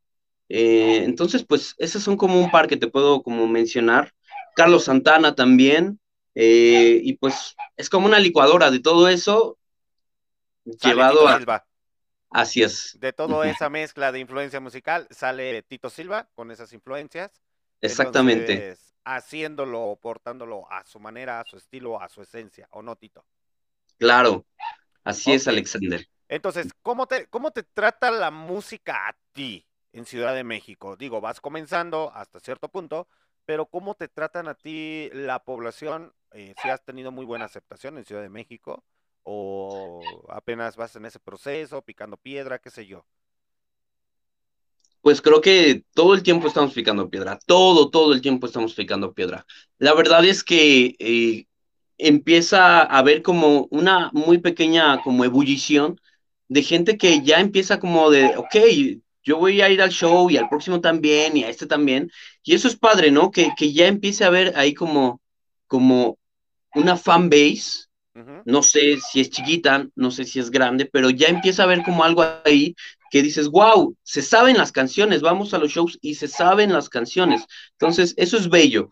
[0.49, 4.13] Eh, entonces, pues, esos son como un par que te puedo como mencionar.
[4.55, 5.99] Carlos Santana también.
[6.35, 9.59] Eh, y pues es como una licuadora de todo eso
[10.65, 11.37] Sale llevado Tito a...
[11.37, 11.65] Silva.
[12.31, 12.97] Así es.
[12.99, 17.31] De toda esa mezcla de influencia musical sale Tito Silva con esas influencias.
[17.81, 18.53] Exactamente.
[18.53, 23.25] Entonces, haciéndolo, portándolo a su manera, a su estilo, a su esencia, ¿o no, Tito?
[23.97, 24.45] Claro,
[25.03, 26.07] así es, Alexander.
[26.27, 30.95] Entonces, ¿cómo te, ¿cómo te trata la música a ti en Ciudad de México?
[30.95, 33.07] Digo, vas comenzando hasta cierto punto,
[33.45, 36.13] pero ¿cómo te tratan a ti la población?
[36.31, 38.83] Eh, si has tenido muy buena aceptación en Ciudad de México
[39.23, 43.05] o apenas vas en ese proceso, picando piedra, qué sé yo.
[45.03, 49.13] Pues creo que todo el tiempo estamos picando piedra, todo, todo el tiempo estamos picando
[49.13, 49.45] piedra.
[49.77, 51.45] La verdad es que eh,
[51.97, 55.99] empieza a haber como una muy pequeña como ebullición
[56.47, 58.55] de gente que ya empieza como de, ok,
[59.25, 62.09] yo voy a ir al show y al próximo también y a este también.
[62.41, 63.29] Y eso es padre, ¿no?
[63.29, 65.19] Que, que ya empiece a haber ahí como,
[65.67, 66.17] como
[66.75, 67.87] una fan base.
[68.45, 71.83] No sé si es chiquita, no sé si es grande, pero ya empieza a haber
[71.83, 72.73] como algo ahí
[73.13, 76.89] que dices, wow, se saben las canciones, vamos a los shows y se saben las
[76.89, 77.45] canciones.
[77.73, 78.89] Entonces, eso es bello.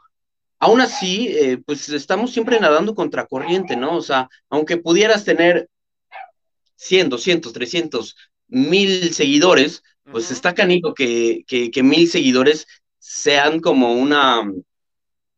[0.60, 3.96] Aún así, eh, pues estamos siempre nadando contra corriente, ¿no?
[3.96, 5.70] O sea, aunque pudieras tener
[6.76, 8.16] 100, 200, 300,
[8.48, 9.82] mil seguidores,
[10.12, 12.68] pues está canijo que, que, mil seguidores
[13.00, 14.44] sean como una,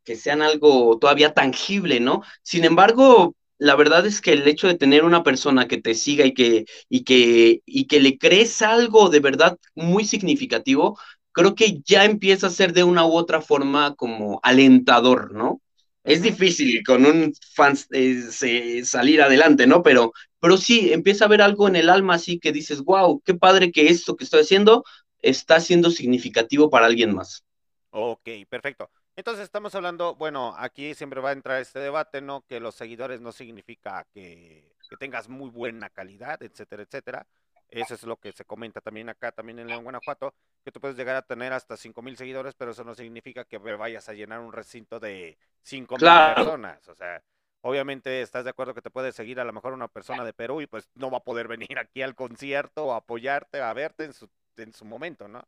[0.03, 2.21] que sean algo todavía tangible, ¿no?
[2.41, 6.25] Sin embargo, la verdad es que el hecho de tener una persona que te siga
[6.25, 10.99] y que, y que, y que le crees algo de verdad muy significativo,
[11.31, 15.61] creo que ya empieza a ser de una u otra forma como alentador, ¿no?
[16.03, 19.81] Es difícil con un fan eh, salir adelante, ¿no?
[19.81, 23.33] Pero, pero sí, empieza a haber algo en el alma así que dices, wow, qué
[23.33, 24.83] padre que esto que estoy haciendo
[25.21, 27.43] está siendo significativo para alguien más.
[27.91, 28.89] Ok, perfecto.
[29.15, 32.45] Entonces estamos hablando, bueno, aquí siempre va a entrar este debate, ¿no?
[32.47, 37.27] Que los seguidores no significa que, que tengas muy buena calidad, etcétera, etcétera.
[37.69, 40.95] Eso es lo que se comenta también acá, también en León, Guanajuato, que tú puedes
[40.95, 44.53] llegar a tener hasta mil seguidores, pero eso no significa que vayas a llenar un
[44.53, 46.87] recinto de 5.000 personas.
[46.87, 47.23] O sea,
[47.61, 50.61] obviamente estás de acuerdo que te puede seguir a lo mejor una persona de Perú
[50.61, 54.13] y pues no va a poder venir aquí al concierto o apoyarte, a verte en
[54.13, 55.43] su, en su momento, ¿no?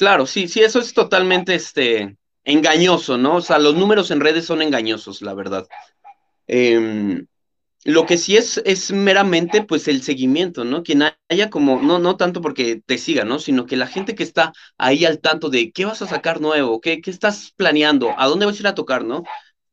[0.00, 3.36] Claro, sí, sí, eso es totalmente este, engañoso, ¿no?
[3.36, 5.68] O sea, los números en redes son engañosos, la verdad.
[6.48, 7.24] Eh,
[7.84, 10.82] lo que sí es, es meramente pues el seguimiento, ¿no?
[10.82, 13.38] Quien haya como, no, no tanto porque te siga, ¿no?
[13.40, 16.80] Sino que la gente que está ahí al tanto de qué vas a sacar nuevo,
[16.80, 19.24] qué, qué estás planeando, a dónde vas a ir a tocar, ¿no?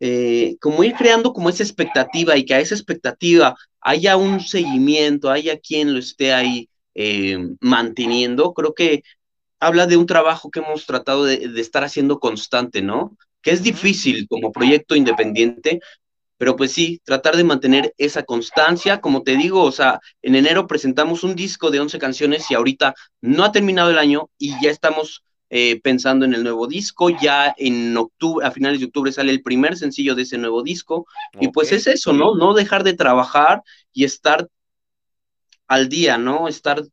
[0.01, 5.31] Eh, como ir creando como esa expectativa y que a esa expectativa haya un seguimiento,
[5.31, 9.03] haya quien lo esté ahí eh, manteniendo, creo que
[9.59, 13.17] habla de un trabajo que hemos tratado de, de estar haciendo constante, ¿no?
[13.41, 15.79] Que es difícil como proyecto independiente,
[16.37, 20.67] pero pues sí, tratar de mantener esa constancia, como te digo, o sea, en enero
[20.67, 24.69] presentamos un disco de 11 canciones y ahorita no ha terminado el año y ya
[24.69, 29.31] estamos eh, pensando en el nuevo disco, ya en octubre, a finales de octubre sale
[29.31, 31.07] el primer sencillo de ese nuevo disco
[31.39, 32.35] y pues es eso, ¿no?
[32.35, 34.47] No dejar de trabajar y estar
[35.67, 36.47] al día, ¿no?
[36.47, 36.83] Estar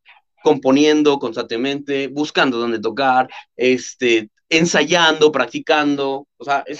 [0.45, 6.79] componiendo constantemente, buscando dónde tocar, este, ensayando, practicando, o sea, es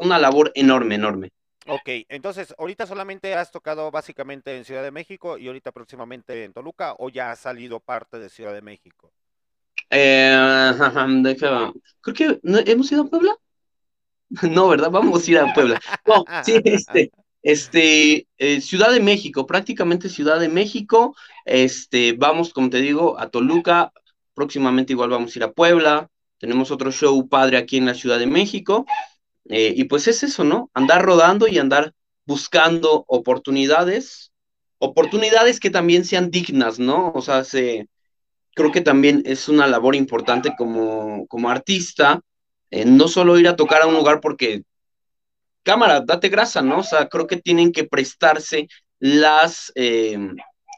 [0.00, 1.30] una labor enorme, enorme.
[1.66, 6.52] Ok, entonces, ahorita solamente has tocado básicamente en Ciudad de México y ahorita próximamente en
[6.52, 9.10] Toluca, o ya ha salido parte de Ciudad de México?
[9.90, 10.72] Eh,
[12.00, 13.36] creo que hemos ido a Puebla.
[14.48, 14.92] No, ¿verdad?
[14.92, 15.80] Vamos a ir a Puebla.
[16.06, 17.10] No, sí, este,
[17.42, 21.16] este, eh, Ciudad de México, prácticamente Ciudad de México.
[21.50, 23.92] Este, vamos, como te digo, a Toluca.
[24.34, 26.08] Próximamente igual vamos a ir a Puebla.
[26.38, 28.86] Tenemos otro show padre aquí en la Ciudad de México.
[29.48, 30.70] Eh, y pues es eso, ¿no?
[30.74, 31.92] Andar rodando y andar
[32.24, 34.30] buscando oportunidades,
[34.78, 37.10] oportunidades que también sean dignas, ¿no?
[37.16, 37.88] O sea, se,
[38.54, 42.20] creo que también es una labor importante como, como artista,
[42.70, 44.62] eh, no solo ir a tocar a un lugar porque,
[45.64, 46.78] cámara, date grasa, ¿no?
[46.78, 48.68] O sea, creo que tienen que prestarse
[49.00, 50.16] las, eh,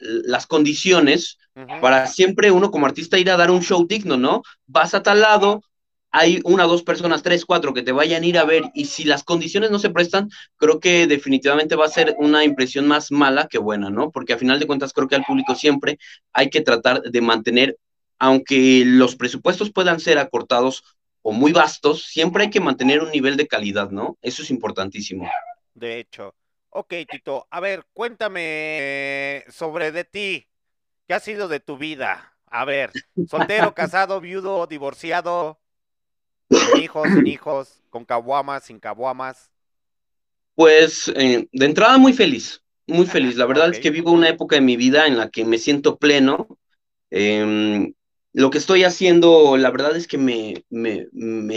[0.02, 1.38] las condiciones
[1.80, 4.42] para siempre uno como artista ir a dar un show digno, ¿no?
[4.66, 5.62] Vas a tal lado,
[6.10, 9.04] hay una, dos personas, tres, cuatro que te vayan a ir a ver y si
[9.04, 13.48] las condiciones no se prestan, creo que definitivamente va a ser una impresión más mala
[13.48, 14.10] que buena, ¿no?
[14.10, 15.98] Porque a final de cuentas creo que al público siempre
[16.32, 17.78] hay que tratar de mantener,
[18.18, 20.84] aunque los presupuestos puedan ser acortados
[21.22, 24.18] o muy vastos, siempre hay que mantener un nivel de calidad, ¿no?
[24.20, 25.28] Eso es importantísimo.
[25.74, 26.34] De hecho.
[26.74, 30.46] Ok, Tito, a ver, cuéntame sobre de ti.
[31.06, 32.34] ¿Qué ha sido de tu vida?
[32.46, 32.92] A ver,
[33.28, 35.60] soltero, casado, viudo, divorciado,
[36.80, 39.50] hijos, sin hijos, con caguamas, sin caguamas.
[40.54, 43.36] Pues eh, de entrada muy feliz, muy feliz.
[43.36, 45.98] La verdad es que vivo una época de mi vida en la que me siento
[45.98, 46.58] pleno.
[47.10, 47.92] Em,
[48.32, 51.08] lo que estoy haciendo, la verdad es que me, me,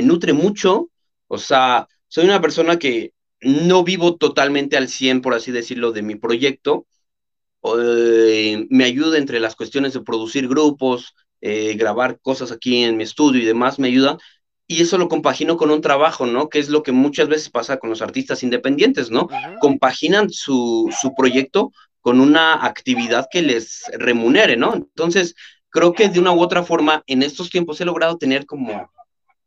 [0.01, 0.89] nutre mucho.
[1.27, 6.01] O sea, soy una persona que no vivo totalmente al 100, por así decirlo, de
[6.01, 6.85] mi proyecto.
[7.79, 13.03] Eh, me ayuda entre las cuestiones de producir grupos, eh, grabar cosas aquí en mi
[13.03, 14.17] estudio y demás, me ayuda,
[14.67, 16.49] y eso lo compagino con un trabajo, ¿no?
[16.49, 19.27] Que es lo que muchas veces pasa con los artistas independientes, ¿no?
[19.59, 21.71] Compaginan su, su proyecto
[22.01, 24.73] con una actividad que les remunere, ¿no?
[24.73, 25.35] Entonces,
[25.69, 28.91] creo que de una u otra forma en estos tiempos he logrado tener como,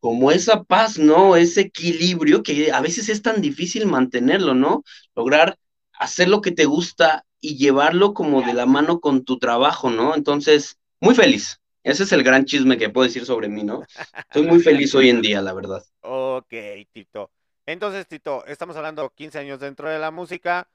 [0.00, 1.36] como esa paz, ¿no?
[1.36, 4.84] Ese equilibrio que a veces es tan difícil mantenerlo, ¿no?
[5.14, 5.58] Lograr
[5.92, 10.14] hacer lo que te gusta y llevarlo como de la mano con tu trabajo, ¿no?
[10.14, 11.60] Entonces, muy feliz.
[11.82, 13.82] Ese es el gran chisme que puedo decir sobre mí, ¿no?
[14.18, 15.82] Estoy muy feliz hoy en día, la verdad.
[16.00, 16.52] Ok,
[16.92, 17.30] Tito.
[17.66, 20.68] Entonces, Tito, estamos hablando 15 años dentro de la música.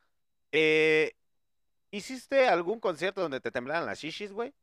[0.51, 1.13] Eh,
[1.91, 4.53] ¿Hiciste algún concierto donde te temblaran las shishis, güey?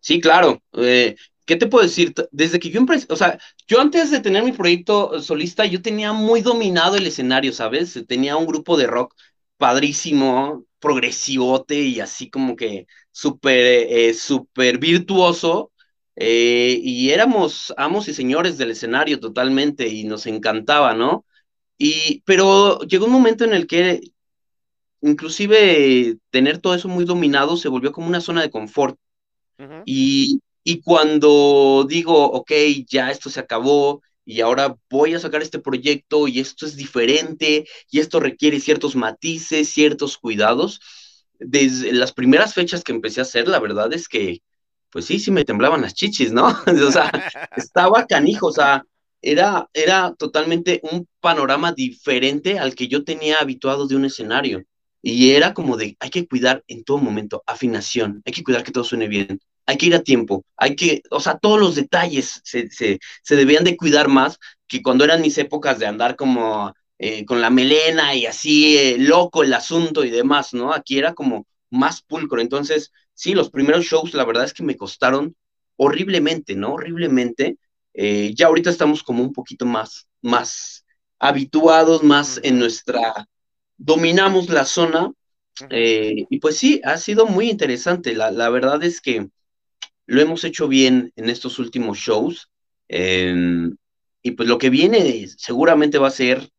[0.00, 0.62] Sí, claro.
[0.72, 1.16] Eh,
[1.48, 2.14] ¿Qué te puedo decir?
[2.32, 3.38] Desde que yo empecé, o sea,
[3.68, 7.98] yo antes de tener mi proyecto solista, yo tenía muy dominado el escenario, ¿sabes?
[8.08, 9.14] Tenía un grupo de rock
[9.58, 13.58] padrísimo, progresivote y así como que súper,
[13.90, 15.72] eh, súper virtuoso.
[16.16, 21.24] eh, y éramos amos y señores del escenario totalmente y nos encantaba, ¿no?
[21.78, 24.00] Y, pero llegó un momento en el que
[25.00, 28.98] inclusive tener todo eso muy dominado se volvió como una zona de confort.
[29.58, 29.82] Ujú.
[29.84, 32.52] Y, y cuando digo, ok,
[32.86, 37.66] ya esto se acabó y ahora voy a sacar este proyecto y esto es diferente
[37.90, 40.78] y esto requiere ciertos matices, ciertos cuidados,
[41.38, 44.42] desde las primeras fechas que empecé a hacer, la verdad es que,
[44.90, 46.48] pues sí, sí me temblaban las chichis, ¿no?
[46.86, 47.10] O sea,
[47.56, 48.84] estaba canijo, o sea,
[49.22, 54.64] era, era totalmente un panorama diferente al que yo tenía habituado de un escenario.
[55.00, 58.72] Y era como de, hay que cuidar en todo momento, afinación, hay que cuidar que
[58.72, 62.40] todo suene bien, hay que ir a tiempo, hay que, o sea, todos los detalles
[62.42, 66.72] se, se, se debían de cuidar más que cuando eran mis épocas de andar como
[66.98, 70.72] eh, con la melena y así eh, loco el asunto y demás, ¿no?
[70.72, 72.40] Aquí era como más pulcro.
[72.40, 75.36] Entonces, sí, los primeros shows, la verdad es que me costaron
[75.76, 76.72] horriblemente, ¿no?
[76.72, 77.58] Horriblemente.
[77.94, 80.84] Eh, ya ahorita estamos como un poquito más, más
[81.18, 83.28] habituados, más en nuestra,
[83.76, 85.12] dominamos la zona.
[85.70, 88.14] Y pues sí, ha sido muy interesante.
[88.14, 89.28] La, la verdad es que
[90.08, 92.50] lo hemos hecho bien en estos últimos shows.
[92.88, 93.76] em,
[94.22, 96.50] y pues lo que viene seguramente va a ser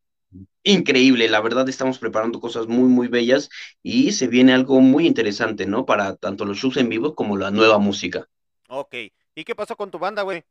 [0.62, 1.28] increíble.
[1.28, 3.50] La verdad estamos preparando cosas muy, muy bellas
[3.82, 5.86] y se viene algo muy interesante, ¿no?
[5.86, 8.28] Para tanto los shows en vivo como la nueva música.
[8.68, 8.94] Ok.
[9.34, 10.44] ¿Y qué pasó con tu banda, güey?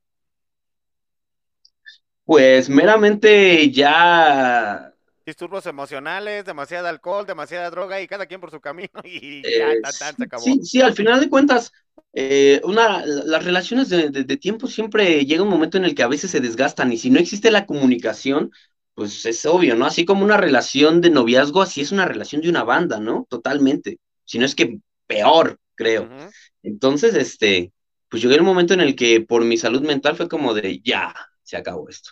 [2.25, 4.93] Pues meramente ya,
[5.25, 9.79] Disturbios emocionales, demasiada alcohol, demasiada droga y cada quien por su camino y ya, eh,
[9.79, 10.43] tan, tan, se acabó.
[10.43, 11.71] sí, sí, al final de cuentas,
[12.13, 16.03] eh, una, las relaciones de, de- de tiempo siempre llega un momento en el que
[16.03, 18.51] a veces se desgastan y si no existe la comunicación,
[18.93, 19.85] pues es obvio, ¿no?
[19.85, 23.25] Así como una relación de noviazgo, así es una relación de una banda, ¿no?
[23.29, 23.99] Totalmente.
[24.25, 26.03] Si no es que peor, creo.
[26.03, 26.31] Ujú.
[26.63, 27.71] Entonces, este,
[28.09, 30.81] pues llegué a un momento en el que por mi salud mental fue como de,
[30.83, 32.11] ya, se acabó esto.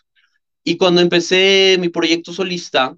[0.64, 2.98] Y cuando empecé mi proyecto solista,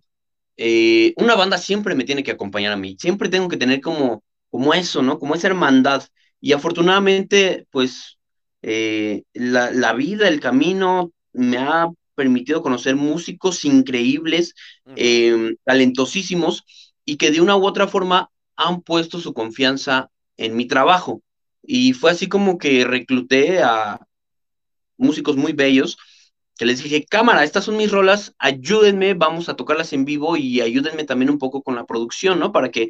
[0.58, 4.24] eh, una banda siempre me tiene que acompañar a mí, siempre tengo que tener como,
[4.50, 5.20] como eso, ¿no?
[5.20, 6.04] Como esa hermandad.
[6.42, 8.18] Y afortunadamente, pues,
[8.62, 14.54] eh, la, la vida, el camino me ha permitido conocer músicos increíbles,
[14.96, 16.66] eh, talentosísimos,
[17.06, 21.22] y que de una u otra forma han puesto su confianza en mi trabajo.
[21.64, 24.06] Y fue así como que recluté a
[24.98, 25.98] músicos muy bellos
[26.58, 30.60] que les dije, cámara, estas son mis rolas, ayúdenme, vamos a tocarlas en vivo y
[30.60, 32.52] ayúdenme también un poco con la producción, ¿no?
[32.52, 32.90] Para que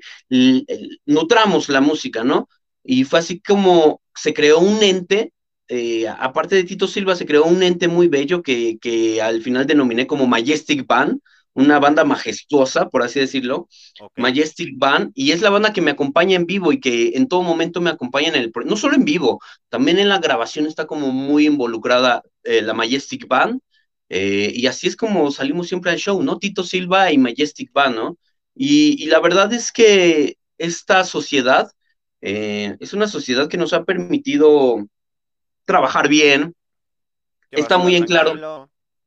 [1.05, 2.49] nutramos la música, ¿no?
[2.91, 5.31] Y fue así como se creó un ente,
[5.67, 9.67] eh, aparte de Tito Silva, se creó un ente muy bello que, que al final
[9.67, 11.19] denominé como Majestic Band,
[11.53, 13.67] una banda majestuosa, por así decirlo,
[13.99, 14.11] Ok.
[14.17, 17.43] Majestic Band, y es la banda que me acompaña en vivo y que en todo
[17.43, 21.11] momento me acompaña en el, no solo en vivo, también en la grabación está como
[21.11, 23.61] muy involucrada eh, la Majestic Band,
[24.09, 26.39] eh, y así es como salimos siempre al show, ¿no?
[26.39, 28.17] Tito Silva y Majestic Band, ¿no?
[28.55, 31.71] Y, y la verdad es que esta sociedad
[32.21, 34.87] eh, es una sociedad que nos ha permitido
[35.65, 36.55] trabajar bien,
[37.51, 38.41] está muy en claro,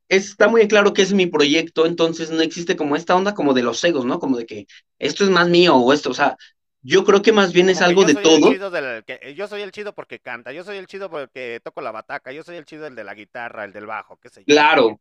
[0.08, 3.54] está muy en claro que es mi proyecto, entonces no existe como esta onda como
[3.54, 4.18] de los egos, ¿no?
[4.20, 4.66] Como de que
[4.98, 6.36] esto es más mío o esto, o sea,
[6.82, 8.48] yo creo que más bien es Como algo de todo.
[8.50, 11.80] chido del que yo soy el chido porque canta, yo soy el chido porque toco
[11.80, 14.44] la bataca, yo soy el chido el de la guitarra, el del bajo, qué sé
[14.44, 14.54] yo.
[14.54, 15.00] Claro,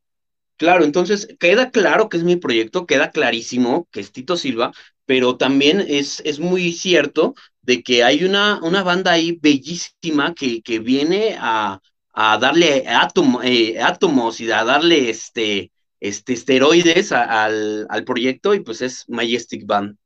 [0.57, 4.73] claro, entonces queda claro que es mi proyecto, queda clarísimo que es Tito Silva,
[5.05, 10.61] pero también es, es muy cierto de que hay una, una banda ahí bellísima que,
[10.61, 11.79] que viene a,
[12.13, 18.53] a darle átomo- eh, átomos y a darle este, este esteroides a- al, al proyecto
[18.53, 19.97] y pues es Majestic Band.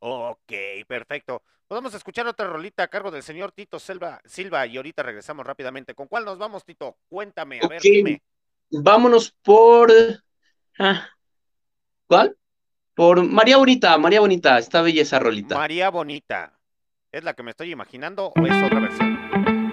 [0.00, 0.52] Ok,
[0.86, 1.42] perfecto.
[1.66, 5.02] Pues vamos a escuchar otra rolita a cargo del señor Tito Silva, Silva y ahorita
[5.02, 5.94] regresamos rápidamente.
[5.94, 6.98] ¿Con cuál nos vamos, Tito?
[7.08, 8.22] Cuéntame, a ver, dime.
[8.70, 9.92] vámonos por...
[10.78, 11.08] ah,
[12.08, 12.36] ¿cuál?
[12.94, 15.56] Por María Bonita, María Bonita, está bella esa rolita.
[15.56, 16.57] María Bonita.
[17.18, 19.18] ¿Es la que me estoy imaginando o es otra versión?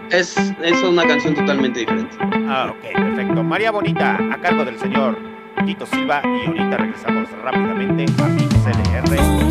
[0.09, 2.17] Es, es una canción totalmente diferente.
[2.49, 3.43] Ah, ok, perfecto.
[3.43, 5.15] María Bonita, a cargo del señor
[5.63, 6.23] Tito Silva.
[6.23, 9.07] Y ahorita regresamos rápidamente a mi CLR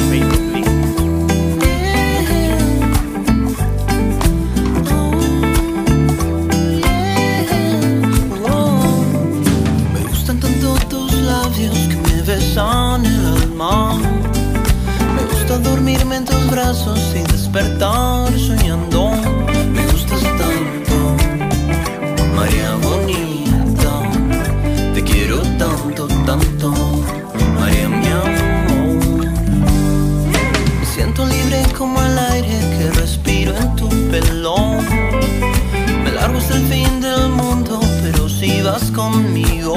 [0.09, 0.66] Facebook Link.
[9.92, 14.24] Me gustan tanto tus labios que me besan el alma.
[15.85, 19.11] Dormirme en tus brazos y despertar soñando.
[19.70, 21.14] Me gustas tanto,
[22.35, 23.93] María bonita.
[24.95, 26.72] Te quiero tanto, tanto,
[27.61, 29.26] María mi amor.
[30.80, 34.57] Me siento libre como el aire que respiro en tu pelo.
[36.03, 39.76] Me largo hasta el fin del mundo, pero si vas conmigo,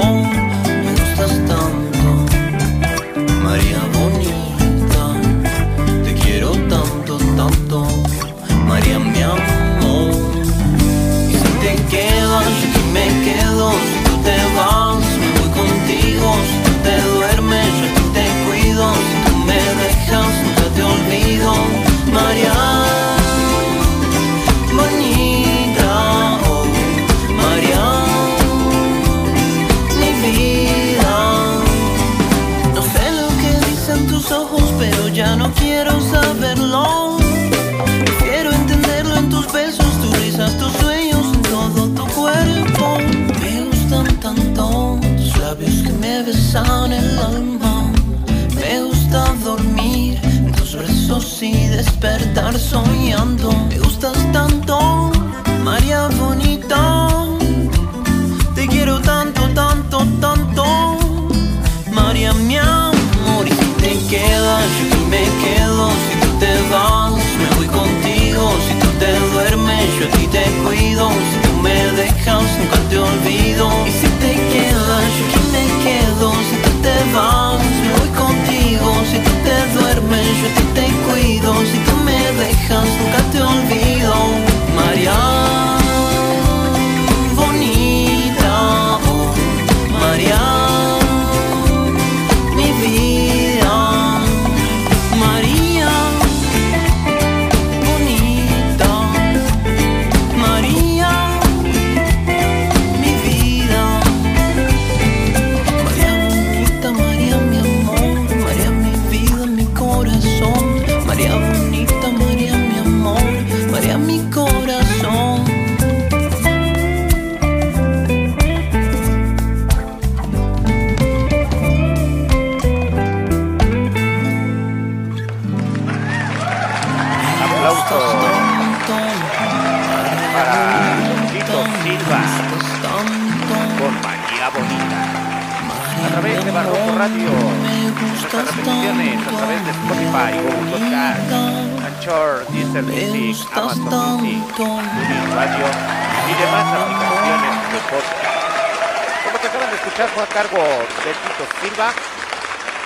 [149.78, 151.92] escuchar fue a cargo de Tito Silva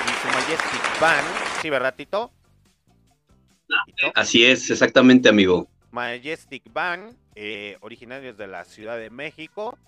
[0.07, 1.26] y su Majestic Band.
[1.61, 2.30] ¿Sí, verdad, Tito?
[3.86, 4.12] Tito.
[4.14, 5.68] Así es, exactamente, amigo.
[5.90, 9.78] Majestic Band, eh, originarios de la Ciudad de México.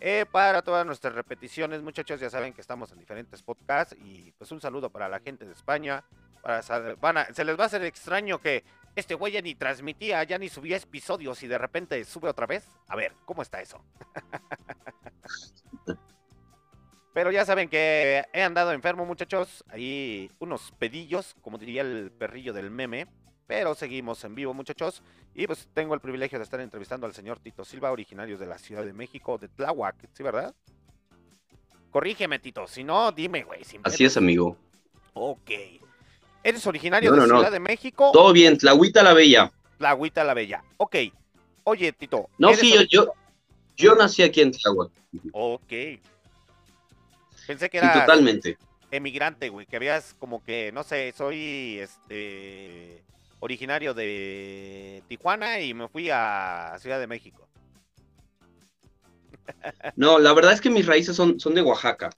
[0.00, 4.50] Eh, para todas nuestras repeticiones, muchachos, ya saben que estamos en diferentes podcasts y pues
[4.52, 6.04] un saludo para la gente de España.
[6.42, 8.64] Para, sa- van a- se les va a hacer extraño que
[8.96, 12.66] este güey ya ni transmitía, ya ni subía episodios y de repente sube otra vez.
[12.88, 13.82] A ver, ¿cómo está eso?
[17.14, 19.64] Pero ya saben que he andado enfermo, muchachos.
[19.68, 23.06] Ahí unos pedillos, como diría el perrillo del meme.
[23.46, 25.00] Pero seguimos en vivo, muchachos.
[25.32, 28.58] Y pues tengo el privilegio de estar entrevistando al señor Tito Silva, originario de la
[28.58, 30.54] Ciudad de México, de Tláhuac, ¿sí, verdad?
[31.90, 32.66] Corrígeme, Tito.
[32.66, 33.60] Si no, dime, güey.
[33.84, 34.56] Así es, amigo.
[35.12, 35.50] Ok.
[36.42, 37.36] ¿Eres originario No, de no.
[37.36, 38.10] Ciudad de México?
[38.12, 39.52] Todo bien, Tlahuita la Bella.
[39.78, 40.64] Tlahuita la Bella.
[40.78, 40.96] Ok.
[41.62, 42.28] Oye, Tito.
[42.38, 43.12] No, ¿eres sí, yo, yo,
[43.76, 44.90] yo nací aquí en Tláhuac.
[45.32, 45.72] Ok.
[47.46, 48.56] Pensé que Sí, era totalmente.
[48.90, 49.66] emigrante, güey.
[49.66, 53.04] Que habías como que, no sé, soy este
[53.40, 57.48] originario de Tijuana y me fui a Ciudad de México.
[59.96, 62.10] No, la verdad es que mis raíces son, son de Oaxaca.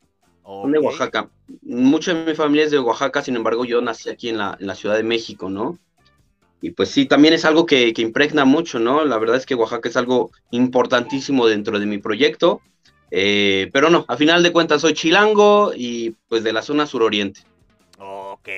[0.61, 0.79] Son de.
[0.79, 1.31] Oaxaca.
[1.63, 4.67] Mucha de mi familia es de Oaxaca, sin embargo, yo nací aquí en la, en
[4.67, 5.79] la Ciudad de México, ¿no?
[6.61, 9.05] Y pues sí, también es algo que, que impregna mucho, ¿no?
[9.05, 12.63] La verdad es que Oaxaca es algo importantísimo dentro de mi proyecto.
[13.11, 17.41] Eh, pero no, a final de cuentas soy chilango y pues de la zona suroriente.
[17.99, 18.49] Ok.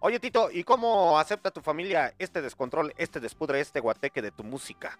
[0.00, 4.44] Oye, Tito, ¿y cómo acepta tu familia este descontrol, este despudre, este guateque de tu
[4.44, 4.98] música?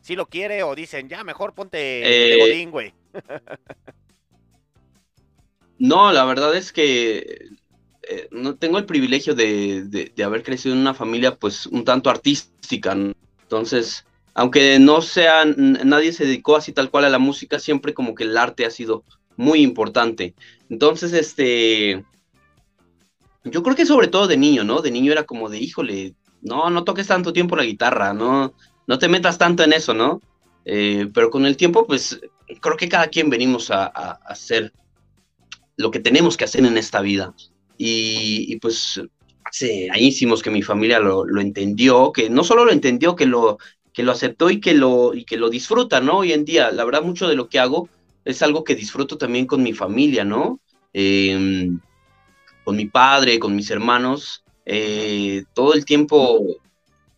[0.00, 2.94] ¿Sí lo quiere o dicen, ya mejor ponte Eh, de Godín, güey?
[5.78, 7.48] No, la verdad es que
[8.02, 11.84] eh, no tengo el privilegio de, de- de haber crecido en una familia pues un
[11.84, 13.12] tanto artística, ¿no?
[13.42, 18.14] Entonces, aunque no sea, nadie se dedicó así tal cual a la música, siempre como
[18.14, 19.04] que el arte ha sido
[19.36, 20.34] muy importante.
[20.68, 22.04] Entonces, este,
[23.44, 24.82] yo creo que sobre todo de niño, ¿no?
[24.82, 28.54] De niño era como de, híjole, no, no toques tanto tiempo la guitarra, no,
[28.86, 30.20] no te metas tanto en eso, ¿no?
[30.64, 32.20] Eh, pero con el tiempo, pues,
[32.60, 34.72] creo que cada quien venimos a hacer
[35.76, 37.34] lo que tenemos que hacer en esta vida.
[37.76, 39.00] Y, y, pues
[39.44, 43.58] hace añísimos que mi familia lo, lo entendió, que no solo lo entendió, que lo,
[43.94, 46.20] que lo aceptó y que lo, y que lo disfruta, ¿no?
[46.20, 47.90] Hoy en día, la verdad, mucho de lo que hago
[48.24, 50.60] es algo que disfruto también con mi familia, ¿no?
[50.94, 51.70] Eh,
[52.64, 56.40] con mi padre, con mis hermanos, eh, todo el tiempo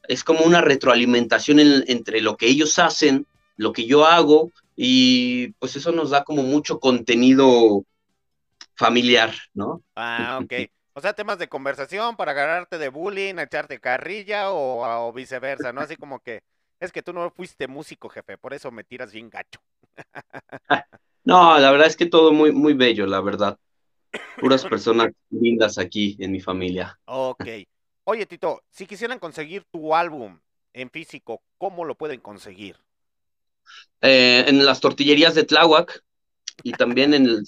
[0.09, 5.49] es como una retroalimentación en- entre lo que ellos hacen, lo que yo hago, y
[5.55, 7.85] pues eso nos da como mucho contenido
[8.77, 9.83] familiar, ¿no?
[9.95, 10.70] Ah, ok.
[10.95, 15.81] O sea, temas de conversación para agarrarte de bullying, echarte carrilla o viceversa, ¿no?
[15.81, 16.43] Así como que,
[16.81, 19.61] es que tú no fuiste músico, jefe, por eso me tiras bien gacho.
[21.24, 23.59] No, la verdad es que todo muy, muy bello, la verdad.
[24.39, 26.99] Puras personas lindas aquí en mi familia.
[27.07, 27.47] Ok.
[28.05, 30.41] Oye, Tito, si quisieran conseguir tu álbum
[30.72, 32.77] en físico, ¿cómo lo pueden conseguir?
[34.03, 36.03] Eh, en las tortillerías de Tláhuac
[36.62, 37.45] y también en el,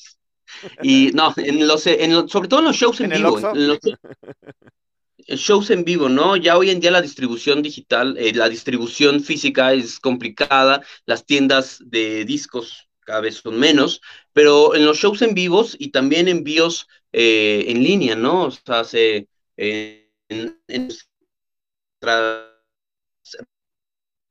[0.83, 3.69] y no, en los, en los- sobre todo en los shows en, ¿En vivo, en
[3.69, 3.79] los
[5.27, 6.37] shows en vivo, ¿no?
[6.37, 11.79] Ya hoy en día la distribución digital, eh, la distribución física es complicada, las tiendas
[11.85, 14.01] de discos cada vez son menos,
[14.33, 18.45] pero en los shows en vivos y también envíos eh, en línea, ¿no?
[18.45, 22.45] O sea, se, eh, en, en nuestras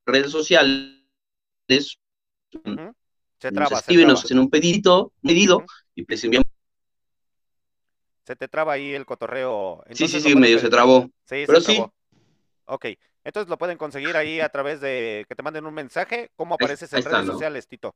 [0.06, 0.94] redes sociales.
[1.68, 4.14] Se nos traba, se escriben, traba.
[4.14, 5.66] nos hacen un pedidito, un pedido
[5.96, 6.57] y les enviamos.
[8.28, 9.84] Se te traba ahí el cotorreo.
[9.92, 11.10] Sí, sí, Entonces sí, lo pueden medio se trabó.
[11.26, 11.76] Sí, Pero se sí.
[11.78, 11.94] trabó.
[12.66, 12.88] Ok.
[13.26, 16.32] Entonces lo pueden conseguir ahí a través de que te manden un mensaje.
[16.38, 17.34] ¿Cómo apareces ahí en está, redes ¿no?
[17.36, 17.96] sociales, Tito?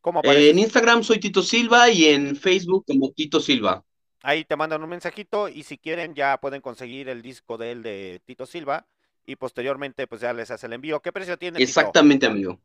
[0.00, 0.50] ¿Cómo Eh, apareces?
[0.50, 3.82] en Instagram soy Tito Silva y en Facebook como Tito Silva.
[4.22, 7.82] Ahí te mandan un mensajito y si quieren ya pueden conseguir el disco de él
[7.82, 8.86] de Tito Silva
[9.24, 11.00] y posteriormente pues ya les hace el envío.
[11.00, 11.96] ¿Qué precio tiene, Tito?
[11.96, 12.60] Exactamente, amigo.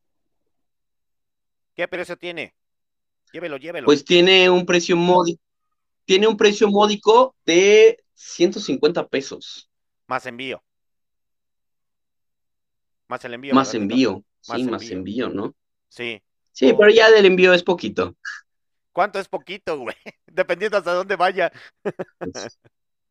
[1.76, 2.55] ¿Qué precio tiene?
[3.34, 3.86] Llévelo, llévelo.
[3.86, 5.41] Pues tiene un precio módico,
[6.05, 9.69] tiene un precio módico de 150 pesos.
[10.07, 10.63] Más envío.
[13.07, 13.53] Más el envío.
[13.53, 14.23] Más envío.
[14.47, 15.29] Más Sí, más envío.
[15.29, 15.53] ¿no?
[15.89, 16.21] Sí.
[16.51, 18.15] Sí, pero ya del envío es poquito.
[18.91, 19.95] ¿Cuánto es poquito, güey?
[20.27, 21.51] Dependiendo hasta dónde vaya.
[22.17, 22.59] Pues,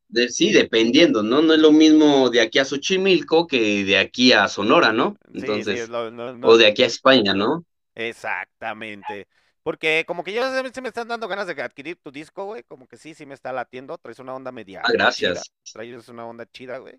[0.09, 1.41] de- sí, dependiendo, ¿no?
[1.41, 5.16] No es lo mismo de aquí a Xochimilco que de aquí a Sonora, ¿no?
[5.33, 7.64] Sí, sí, Entonces, es lo- no- no- o de aquí a España, ¿no?
[7.95, 9.27] Exactamente.
[9.63, 10.43] Porque como que yo
[10.73, 12.63] se, me están dando ganas de adquirir tu disco, güey.
[12.65, 13.99] Como que sí, sí me está latiendo.
[13.99, 14.83] Traes una onda media.
[14.83, 15.43] Ah, gracias.
[15.65, 15.73] chida.
[15.73, 16.95] Traes una onda chida, güey.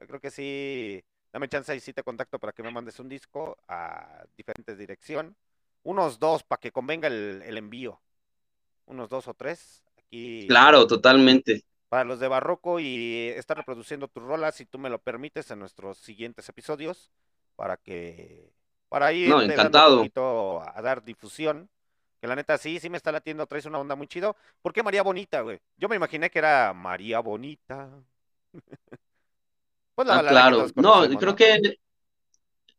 [0.00, 1.02] Yo creo que sí.
[1.32, 5.36] Dame chance y sí te contacto para que me mandes un disco a diferentes dirección.
[5.82, 8.02] Unos dos para que convenga el, el envío.
[8.86, 9.82] Unos dos o tres.
[9.98, 10.48] Aquí.
[10.48, 11.64] Claro, totalmente.
[11.88, 15.58] Para los de Barroco y estar reproduciendo tus rolas, si tú me lo permites, en
[15.58, 17.12] nuestros siguientes episodios.
[17.56, 18.50] Para que.
[18.88, 19.96] Para ir No, dando un encantado.
[19.96, 21.68] poquito a dar difusión.
[22.22, 24.36] Que la neta sí, sí me está latiendo, traes una onda muy chido.
[24.62, 25.60] ¿Por qué María Bonita, güey?
[25.78, 27.90] Yo me imaginé que era María Bonita.
[29.94, 30.66] pues la Ah, claro.
[30.76, 31.36] No, creo ¿no?
[31.36, 31.78] que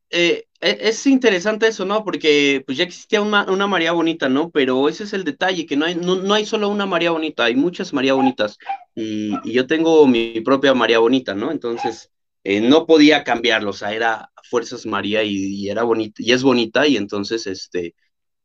[0.09, 2.03] eh, e- es interesante eso, ¿no?
[2.03, 4.51] Porque pues ya existía una, una María Bonita, ¿no?
[4.51, 7.45] Pero ese es el detalle, que no hay, no, no hay solo una María Bonita,
[7.45, 8.57] hay muchas María Bonitas.
[8.95, 11.51] Y, y yo tengo mi propia María Bonita, ¿no?
[11.51, 12.11] Entonces,
[12.43, 16.43] eh, no podía cambiarlo, o sea, era Fuerzas María y, y era bonita, y es
[16.43, 17.95] bonita, y entonces, este,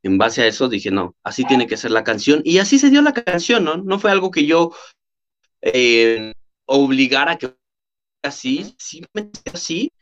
[0.03, 2.41] en base a eso dije, no, así tiene que ser la canción.
[2.45, 3.77] Y así se dio la canción, ¿no?
[3.77, 4.73] No fue algo que yo
[5.63, 6.33] eh,
[6.67, 7.55] obligara a que
[8.23, 9.93] así, simplemente así,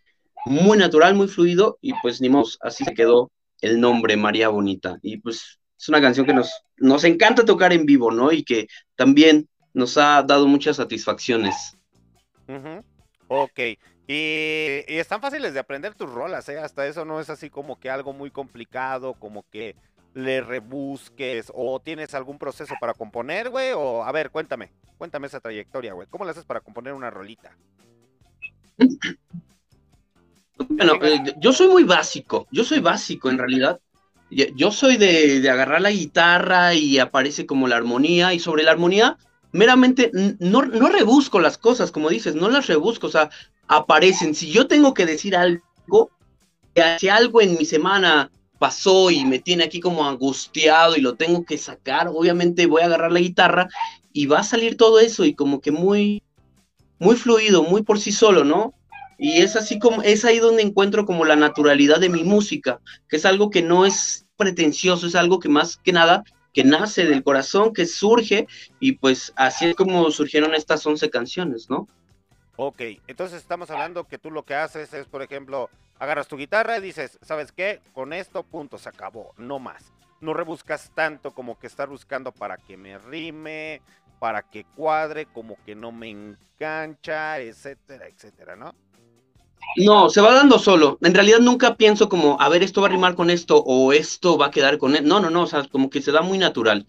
[0.44, 3.30] muy natural, muy fluido, y pues ni modo, así se quedó
[3.60, 4.98] el nombre María Bonita.
[5.02, 8.32] Y pues es una canción que nos, nos encanta tocar en vivo, ¿no?
[8.32, 11.76] Y que también nos ha dado muchas satisfacciones.
[12.48, 12.82] Ujú.
[13.28, 13.60] Ok.
[14.08, 16.58] Y, están fáciles de aprender tus rolas, ¿eh?
[16.58, 19.74] Hasta eso no es así como que algo muy complicado, como que
[20.14, 23.72] le rebusques o tienes algún proceso para componer, güey.
[23.72, 26.06] O, a ver, cuéntame, cuéntame esa trayectoria, güey.
[26.08, 27.56] ¿Cómo le haces para componer una rolita?
[30.68, 33.80] Bueno, eh, yo soy muy básico, yo soy básico en realidad.
[34.28, 38.72] Yo soy de, de agarrar la guitarra y aparece como la armonía, y sobre la
[38.72, 39.18] armonía,
[39.52, 43.30] meramente no, no rebusco las cosas, como dices, no las rebusco, o sea,
[43.68, 44.34] aparecen.
[44.34, 46.10] Si yo tengo que decir algo,
[46.98, 51.44] si algo en mi semana pasó y me tiene aquí como angustiado y lo tengo
[51.44, 53.68] que sacar, obviamente voy a agarrar la guitarra
[54.12, 56.22] y va a salir todo eso y como que muy,
[56.98, 58.74] muy fluido, muy por sí solo, ¿no?
[59.18, 63.16] Y es así como, es ahí donde encuentro como la naturalidad de mi música, que
[63.16, 67.22] es algo que no es pretencioso, es algo que más que nada que nace del
[67.22, 68.46] corazón, que surge,
[68.80, 71.86] y pues así es como surgieron estas 11 canciones, ¿no?
[72.56, 76.78] Ok, entonces estamos hablando que tú lo que haces es, por ejemplo, agarras tu guitarra
[76.78, 77.80] y dices, ¿sabes qué?
[77.92, 79.92] Con esto, punto, se acabó, no más.
[80.22, 83.82] No rebuscas tanto como que estar buscando para que me rime,
[84.18, 88.74] para que cuadre, como que no me engancha, etcétera, etcétera, ¿no?
[89.76, 90.96] No, se va dando solo.
[91.02, 94.38] En realidad nunca pienso como, a ver, esto va a rimar con esto o esto
[94.38, 95.06] va a quedar con él.
[95.06, 96.86] No, no, no, o sea, como que se da muy natural.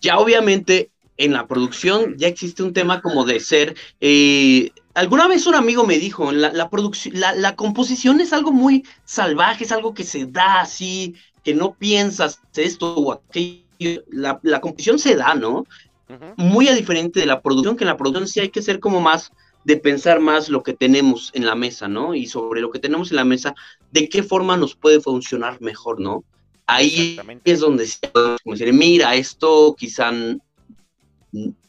[0.00, 3.74] Ya obviamente en la producción ya existe un tema como de ser...
[4.00, 9.64] Eh, alguna vez un amigo me dijo, la, la, la, composición es algo muy salvaje,
[9.64, 11.14] es algo que se da así,
[11.44, 13.62] que no piensas esto o aquello.
[14.08, 15.66] La, la composición se da, ¿no?
[16.36, 19.00] Muy a diferente de la producción, que en la producción sí hay que ser como
[19.00, 19.32] más
[19.64, 22.14] de pensar más lo que tenemos en la mesa, ¿no?
[22.14, 23.54] Y sobre lo que tenemos en la mesa,
[23.90, 26.24] de qué forma nos puede funcionar mejor, ¿no?
[26.66, 30.12] Ahí es donde como decir, mira, esto quizá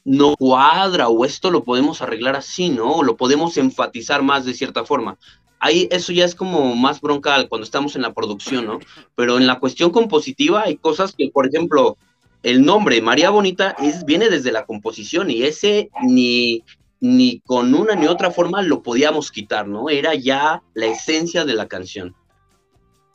[0.06, 2.92] no cuadra o esto lo podemos arreglar así, ¿no?
[2.92, 5.18] O lo podemos enfatizar más de cierta forma.
[5.60, 8.80] Ahí eso ya es como más bronca cuando estamos en la producción, ¿no?
[9.16, 11.98] Pero en la cuestión compositiva hay cosas que, por ejemplo,
[12.42, 16.64] el nombre María Bonita es, viene desde la composición y ese ni,
[17.00, 19.90] ni con una ni otra forma lo podíamos quitar, ¿no?
[19.90, 22.14] Era ya la esencia de la canción.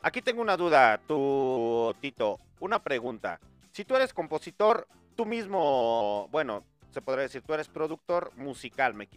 [0.01, 3.41] Aquí tengo una duda, tú, Tito, una pregunta.
[3.73, 9.09] Si tú eres compositor, tú mismo, bueno, se podría decir, tú eres productor musical, me,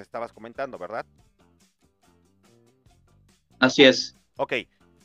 [0.00, 1.06] estabas comentando, ¿verdad?
[3.58, 4.16] Así es.
[4.36, 4.54] Ok,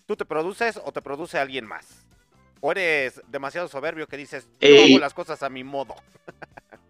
[0.05, 2.05] ¿tú te produces o te produce alguien más?
[2.61, 5.95] ¿O eres demasiado soberbio que dices, yo hago las cosas a mi modo?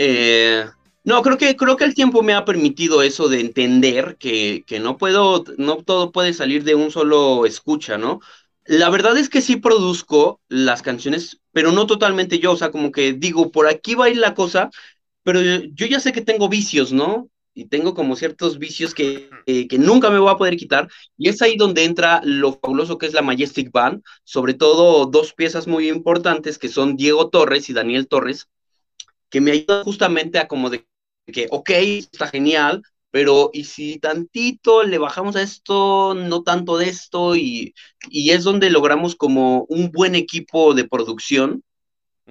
[0.00, 0.64] Eh,
[1.02, 4.96] no, creo que, creo que el tiempo me ha permitido eso de entender que, no
[4.96, 8.20] puedo, no todo puede salir de un solo escucha, ¿no?
[8.68, 12.92] La verdad es que sí produzco las canciones, pero no totalmente yo, o sea, como
[12.92, 14.68] que digo, por aquí va a ir la cosa,
[15.22, 17.30] pero yo ya sé que tengo vicios, ¿no?
[17.54, 21.30] Y tengo como ciertos vicios que, eh, que nunca me voy a poder quitar, y
[21.30, 25.66] es ahí donde entra lo fabuloso que es la Majestic Band, sobre todo dos piezas
[25.66, 28.48] muy importantes que son Diego Torres y Daniel Torres,
[29.30, 30.86] que me ayuda justamente a como de
[31.32, 36.88] que, ok, está genial, pero ¿y si tantito le bajamos a esto, no tanto de
[36.88, 37.36] esto?
[37.36, 37.74] Y,
[38.10, 41.62] y es donde logramos como un buen equipo de producción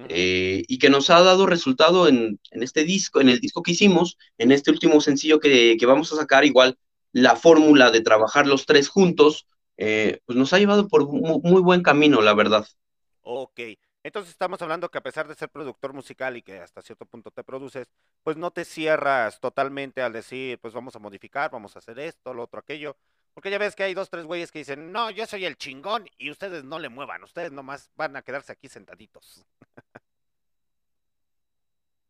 [0.08, 3.72] eh, y que nos ha dado resultado en, en, este disco, en el disco que
[3.72, 6.78] hicimos, en este último sencillo que, que vamos a sacar, igual
[7.12, 11.62] la fórmula de trabajar los tres juntos, eh, pues nos ha llevado por muy, muy
[11.62, 12.66] buen camino, la verdad.
[13.22, 13.60] Ok.
[14.08, 17.30] Entonces estamos hablando que a pesar de ser productor musical y que hasta cierto punto
[17.30, 17.88] te produces,
[18.22, 22.32] pues no te cierras totalmente al decir, pues vamos a modificar, vamos a hacer esto,
[22.32, 22.96] lo otro, aquello.
[23.34, 26.08] Porque ya ves que hay dos, tres güeyes que dicen, no, yo soy el chingón
[26.16, 29.44] y ustedes no le muevan, ustedes nomás van a quedarse aquí sentaditos.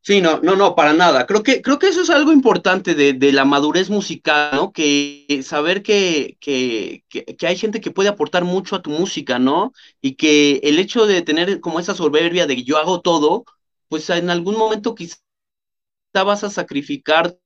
[0.08, 1.26] Sí, no, no, no, para nada.
[1.26, 4.72] Creo que, creo que eso es algo importante de, de la madurez musical, ¿no?
[4.72, 9.74] Que saber que, que, que, hay gente que puede aportar mucho a tu música, ¿no?
[10.00, 13.44] Y que el hecho de tener como esa soberbia de yo hago todo,
[13.88, 15.18] pues en algún momento quizá
[16.14, 17.36] vas a sacrificar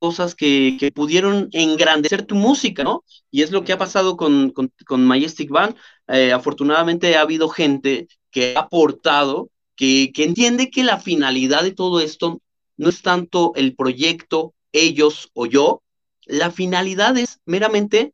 [0.00, 3.04] cosas que, que pudieron engrandecer tu música, ¿no?
[3.30, 5.76] Y es lo que ha pasado con, con, con Majestic Band.
[6.08, 12.00] Eh, afortunadamente ha habido gente que ha aportado que, entiende que la finalidad de todo
[12.00, 12.42] esto
[12.76, 15.82] no es tanto el proyecto, ellos o yo,
[16.26, 18.12] la finalidad es meramente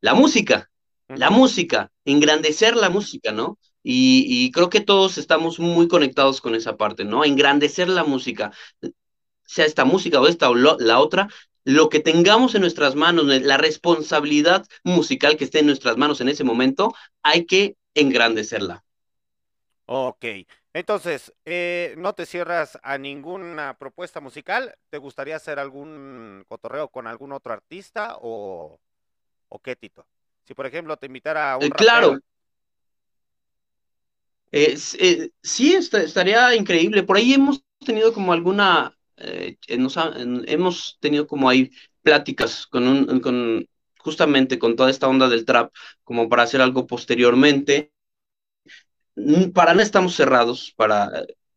[0.00, 0.70] la música,
[1.08, 3.58] la música, engrandecer la música, ¿no?
[3.82, 7.24] Y, creo que todos estamos muy conectados con esa parte, ¿no?
[7.24, 8.52] Engrandecer la música,
[9.44, 11.28] sea esta música o esta o la otra,
[11.64, 16.28] lo que tengamos en nuestras manos, la responsabilidad musical que esté en nuestras manos en
[16.28, 18.84] ese momento, hay que engrandecerla.
[19.86, 20.24] Ok,
[20.74, 24.74] entonces, eh, ¿no te cierras a ninguna propuesta musical?
[24.90, 28.80] ¿Te gustaría hacer algún cotorreo con algún otro artista o,
[29.48, 30.04] o qué, Tito?
[30.42, 31.62] Si, por ejemplo, te invitara a un...
[31.62, 32.18] Eh, claro.
[34.50, 37.04] Eh, sí, estaría increíble.
[37.04, 41.70] Por ahí hemos tenido como alguna, hemos tenido como ahí
[42.02, 43.68] pláticas con, un, con
[43.98, 45.72] justamente con toda esta onda del trap,
[46.02, 47.92] como para hacer algo posteriormente.
[49.16, 51.10] Mm, para nada estamos cerrados para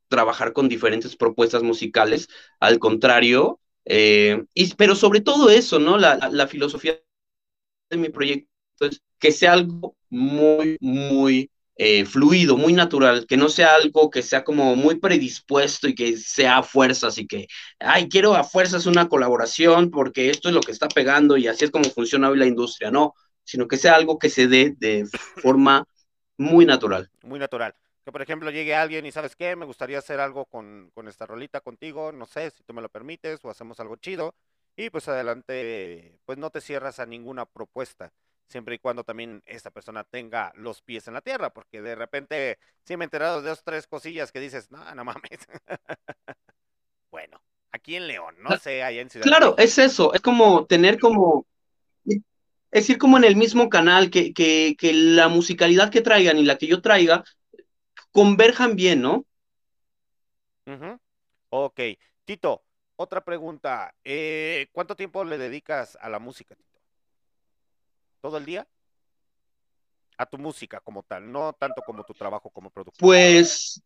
[0.08, 2.28] trabajar con diferentes propuestas musicales.
[2.60, 5.97] Al contrario, Eh, y, pero sobre todo eso, ¿no?
[5.97, 6.99] La, la, filosofía
[7.89, 8.49] de mi proyecto
[8.82, 14.24] es que sea algo muy, muy eh, fluido, muy natural, que no sea algo que
[14.24, 17.47] sea como muy predispuesto y que sea a fuerzas y que,
[17.80, 21.66] ay, quiero a fuerzas una colaboración porque esto es lo que está pegando y así
[21.66, 25.05] es como funciona hoy la industria, no, sino que sea algo que se dé de
[25.41, 25.86] forma
[26.38, 27.09] muy natural.
[27.23, 27.75] Muy natural.
[28.05, 31.25] Que por ejemplo llegue alguien y sabes qué, me gustaría hacer algo con, con esta
[31.25, 34.33] rolita contigo, no sé si tú me lo permites o hacemos algo chido
[34.77, 38.13] y pues adelante, pues no te cierras a ninguna propuesta
[38.47, 42.57] siempre y cuando también esta persona tenga los pies en la tierra, porque de repente
[42.83, 45.39] sí me he enterado de dos, tres cosillas que dices, no, no mames.
[47.11, 50.99] bueno, aquí en León, no sé, allá en Ciudad Claro, es eso, es como tener
[50.99, 51.45] como,
[52.78, 56.43] es ir como en el mismo canal, que, que, que la musicalidad que traigan y
[56.43, 57.23] la que yo traiga
[58.11, 59.25] converjan bien, ¿no?
[60.65, 60.99] Uh -huh.
[61.49, 61.80] Ok,
[62.25, 62.63] Tito,
[62.97, 66.78] otra pregunta, eh, ¿cuánto tiempo le dedicas a la música, Tito?
[68.21, 68.67] todo el día
[70.17, 72.99] a tu música como tal, no tanto como tu trabajo como productor?
[72.99, 73.82] Pues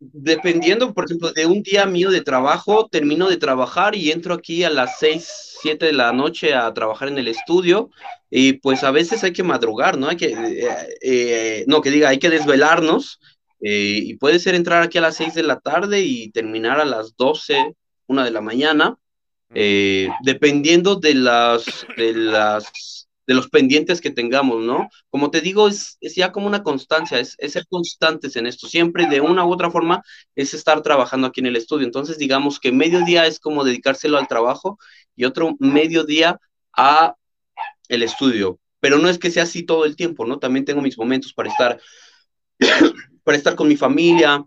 [0.00, 4.64] dependiendo, por ejemplo, de un día mío de trabajo, termino de trabajar y entro aquí
[4.64, 7.90] a las 6, 7 de la noche a trabajar en el estudio
[8.30, 10.08] y pues a veces hay que madrugar, ¿no?
[10.08, 10.68] Hay que, eh,
[11.02, 13.20] eh, no, que diga, hay que desvelarnos
[13.60, 16.84] eh, y puede ser entrar aquí a las 6 de la tarde y terminar a
[16.84, 17.74] las 12,
[18.06, 18.96] 1 de la mañana,
[20.22, 24.88] dependiendo de las, de las de los pendientes que tengamos, ¿no?
[25.08, 28.68] Como te digo, es, es ya como una constancia, es, es, ser constantes en esto,
[28.68, 30.02] siempre de una u otra forma
[30.34, 31.86] es estar trabajando aquí en el estudio.
[31.86, 34.78] Entonces, digamos que medio día es como dedicárselo al trabajo
[35.16, 36.38] y otro medio día
[36.76, 37.14] a
[37.88, 38.58] el estudio.
[38.80, 40.38] Pero no es que sea así todo el tiempo, ¿no?
[40.38, 41.80] También tengo mis momentos para estar,
[43.24, 44.44] para estar con mi familia,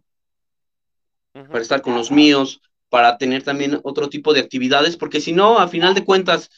[1.31, 5.59] para estar con los míos, para tener también otro tipo de actividades, porque si no,
[5.59, 6.49] a final de cuentas,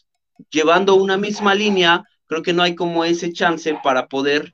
[0.50, 4.54] llevando una misma línea, creo que no hay como ese chance para poder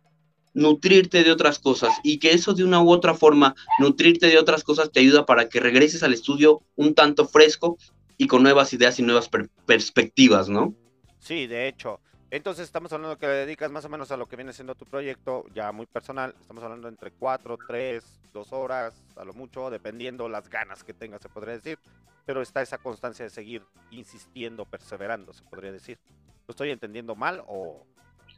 [0.54, 4.64] nutrirte de otras cosas y que eso de una u otra forma, nutrirte de otras
[4.64, 7.78] cosas te ayuda para que regreses al estudio un tanto fresco
[8.18, 10.74] y con nuevas ideas y nuevas per perspectivas, ¿no?
[11.20, 12.00] Sí, de hecho.
[12.32, 14.86] Entonces estamos hablando que le dedicas más o menos a lo que viene siendo tu
[14.86, 16.36] proyecto, ya muy personal.
[16.40, 21.22] Estamos hablando entre cuatro, tres, dos horas, a lo mucho, dependiendo las ganas que tengas,
[21.22, 21.80] se podría decir
[22.26, 26.00] pero está esa constancia de seguir insistiendo, perseverando, se podría decir.
[26.48, 27.86] ¿Lo estoy entendiendo mal o...?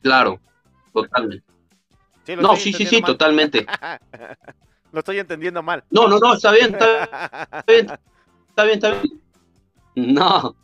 [0.01, 0.39] Claro,
[0.93, 1.45] totalmente.
[2.25, 3.11] ¿Sí, no, sí, sí, sí, mal?
[3.11, 3.65] totalmente.
[4.91, 5.83] lo estoy entendiendo mal.
[5.89, 7.87] No, no, no, está bien, está bien,
[8.49, 9.21] está bien, está bien.
[9.95, 10.55] No.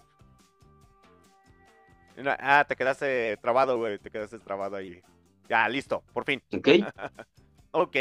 [2.39, 5.01] Ah, te quedaste trabado, güey, te quedaste trabado ahí.
[5.49, 6.41] Ya, listo, por fin.
[6.53, 6.68] Ok.
[7.72, 7.95] ok,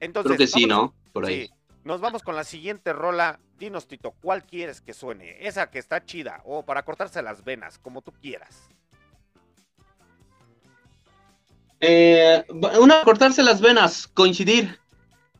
[0.00, 0.36] entonces...
[0.36, 0.94] Creo que sí, ¿no?
[1.12, 1.46] Por ahí.
[1.46, 1.52] Sí.
[1.84, 3.40] Nos vamos con la siguiente rola.
[3.58, 5.36] Dinos, Tito, ¿cuál quieres que suene?
[5.46, 8.68] Esa que está chida o para cortarse las venas, como tú quieras.
[11.80, 14.78] Eh, una cortarse las venas, coincidir.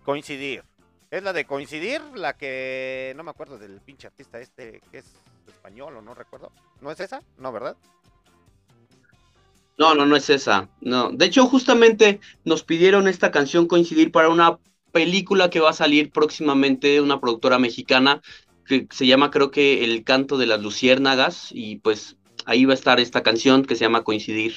[0.04, 0.64] Coincidir.
[1.10, 5.06] Es la de coincidir, la que no me acuerdo del pinche artista este que es
[5.50, 6.52] español o no recuerdo.
[6.80, 7.22] ¿No es esa?
[7.38, 7.76] No, ¿verdad?
[9.78, 10.68] No, no, no es esa.
[10.80, 11.10] No.
[11.10, 14.58] De hecho, justamente nos pidieron esta canción coincidir para una
[14.92, 18.20] película que va a salir próximamente, una productora mexicana
[18.66, 22.74] que se llama creo que El canto de las luciérnagas y pues ahí va a
[22.74, 24.54] estar esta canción que se llama Coincidir.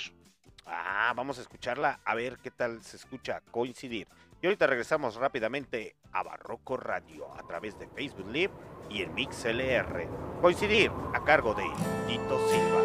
[0.66, 4.08] Ah, vamos a escucharla a ver qué tal se escucha Coincidir.
[4.44, 8.52] Y ahorita regresamos rápidamente a Barroco Radio a través de Facebook Live
[8.90, 10.06] y el Mix LR.
[10.42, 11.64] Coincidir a cargo de
[12.06, 12.82] Tito Silva.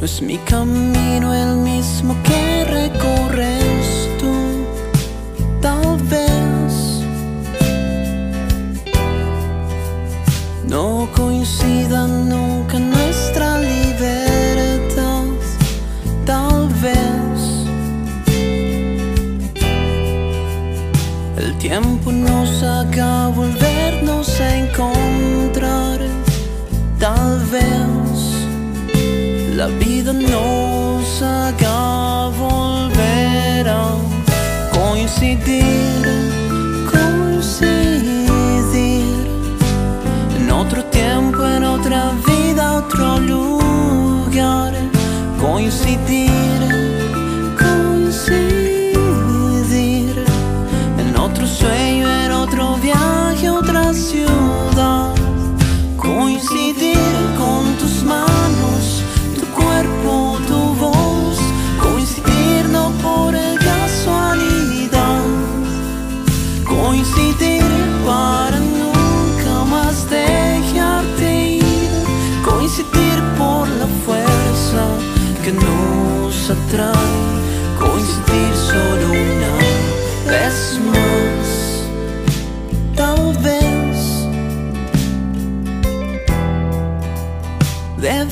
[0.00, 3.57] Es mi camino el mismo que recorres
[11.48, 15.24] no coincida nunca nuestra libertad,
[16.26, 17.66] tal vez.
[21.36, 23.57] El tiempo nos haga volvernos
[42.88, 44.72] vida, otro lugar,
[45.40, 46.77] coincidir, coincidir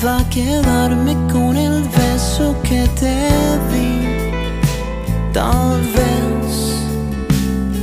[0.07, 3.17] deba quedarme con el beso que te
[3.71, 3.91] di.
[5.33, 6.45] Tal vez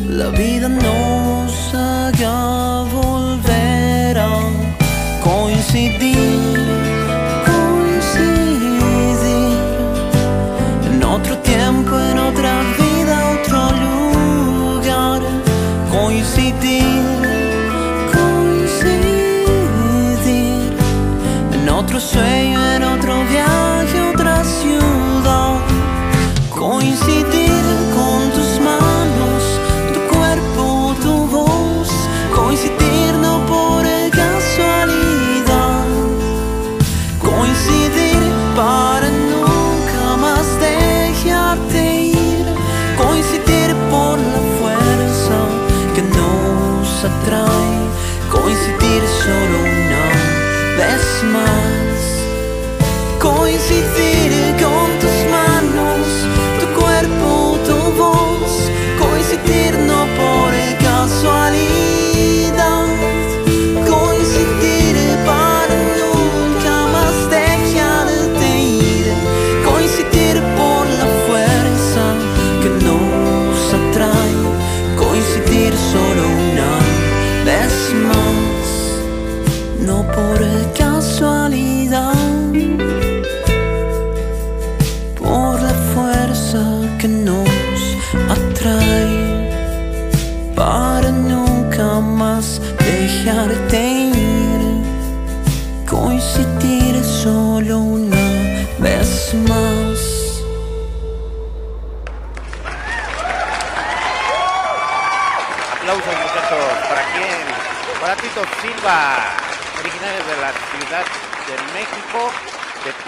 [0.08, 4.38] la vida nos haga volver a
[5.22, 6.33] coincidir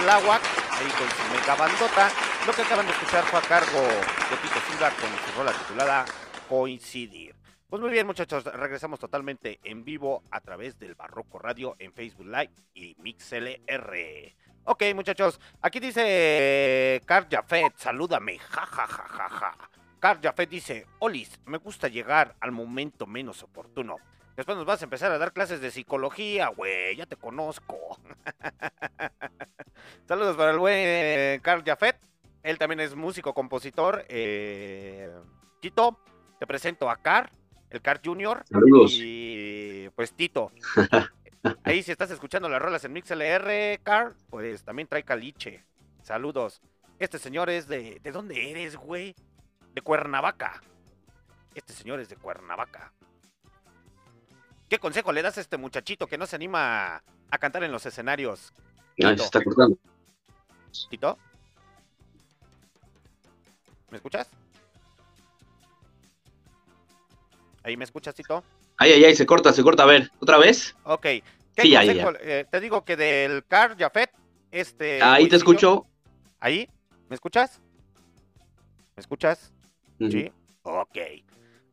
[0.06, 0.40] Tláhuac,
[0.70, 2.08] ahí con su mega bandota.
[2.46, 6.04] Lo que acaban de escuchar fue a cargo de Tito Silva con su rola titulada
[6.48, 7.34] Coincidir.
[7.68, 12.26] Pues muy bien muchachos, regresamos totalmente en vivo a través del Barroco Radio en Facebook
[12.26, 14.32] Live y MixLR.
[14.62, 19.70] Ok muchachos, aquí dice Car Jafet, salúdame, ja ja ja ja ja.
[19.98, 23.96] Car Jafet dice, Olis, me gusta llegar al momento menos oportuno.
[24.36, 27.98] Después nos vas a empezar a dar clases de psicología, güey, ya te conozco.
[30.06, 31.96] Saludos para el buen Carl Jafet.
[32.42, 34.04] Él también es músico, compositor.
[34.08, 35.10] Eh,
[35.60, 35.98] Tito,
[36.38, 37.30] te presento a Car,
[37.70, 38.44] el Car Junior.
[38.46, 38.92] Saludos.
[39.00, 40.52] Y pues Tito.
[41.64, 45.64] Ahí si estás escuchando las rolas en MixLR, Car, pues también trae caliche.
[46.02, 46.60] Saludos.
[46.98, 48.00] Este señor es de...
[48.02, 49.14] ¿De dónde eres, güey?
[49.74, 50.60] De Cuernavaca.
[51.54, 52.92] Este señor es de Cuernavaca.
[54.68, 57.86] ¿Qué consejo le das a este muchachito que no se anima a cantar en los
[57.86, 58.52] escenarios?
[59.02, 59.76] Ay, se está cortando.
[60.90, 61.18] Tito.
[63.90, 64.28] ¿Me escuchas?
[67.62, 68.42] ¿Ahí me escuchas, Tito?
[68.78, 69.84] Ay, ay, ay, se corta, se corta.
[69.84, 70.76] A ver, ¿otra vez?
[70.84, 71.02] Ok.
[71.02, 71.22] ¿Qué
[71.62, 72.10] Sí, consejo?
[72.20, 74.10] eh, te digo que del Car Jafet,
[74.50, 75.02] este...
[75.02, 75.86] Ahí te escucho.
[76.38, 76.68] ¿Ahí?
[77.08, 77.60] ¿Me escuchas?
[78.94, 79.52] ¿Me escuchas?
[79.98, 80.30] Sí.
[80.62, 80.98] Ok.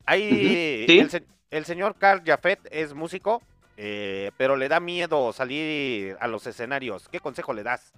[0.05, 0.99] Ahí Ujú, sí.
[0.99, 3.43] el, se- el señor Carl Jafet es músico,
[3.78, 7.08] eh, pero le da miedo salir a los escenarios.
[7.10, 7.93] ¿Qué consejo le das?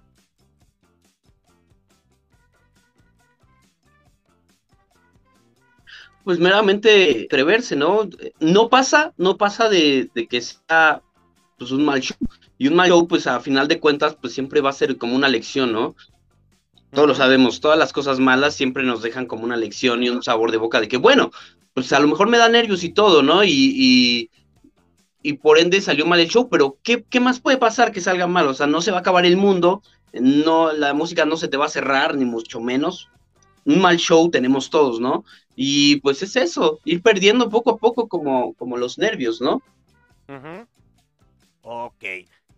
[6.22, 8.08] Pues meramente atreverse, ¿no?
[8.40, 11.00] No pasa, no pasa de, de que sea
[11.56, 12.16] pues un mal show.
[12.58, 15.16] Y un mal show, pues a final de cuentas, pues siempre va a ser como
[15.16, 15.94] una lección, ¿no?
[16.92, 20.22] Todos lo sabemos, todas las cosas malas siempre nos dejan como una lección y un
[20.22, 21.30] sabor de boca de que, bueno,
[21.74, 23.44] pues a lo mejor me da nervios y todo, ¿no?
[23.44, 24.30] Y, y,
[25.22, 28.26] y por ende salió mal el show, pero ¿qué, ¿qué más puede pasar que salga
[28.26, 28.46] mal?
[28.48, 29.82] O sea, no se va a acabar el mundo,
[30.12, 33.08] no, la música no se te va a cerrar, ni mucho menos.
[33.64, 35.24] Un mal show tenemos todos, ¿no?
[35.56, 39.62] Y pues es eso, ir perdiendo poco a poco como, como los nervios, ¿no?
[40.28, 40.66] Ujú.
[41.62, 42.04] Ok.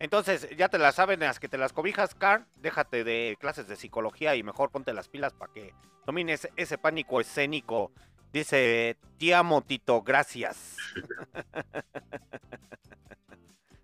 [0.00, 2.46] Entonces, ya te las saben, las que te las cobijas, Carl.
[2.56, 5.74] Déjate de clases de psicología y mejor ponte las pilas para que
[6.06, 7.90] domines ese pánico escénico.
[8.32, 10.76] Dice, te amo, Tito, gracias.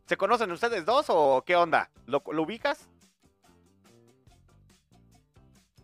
[0.07, 1.91] ¿Se conocen ustedes dos o qué onda?
[2.07, 2.89] ¿Lo, lo ubicas?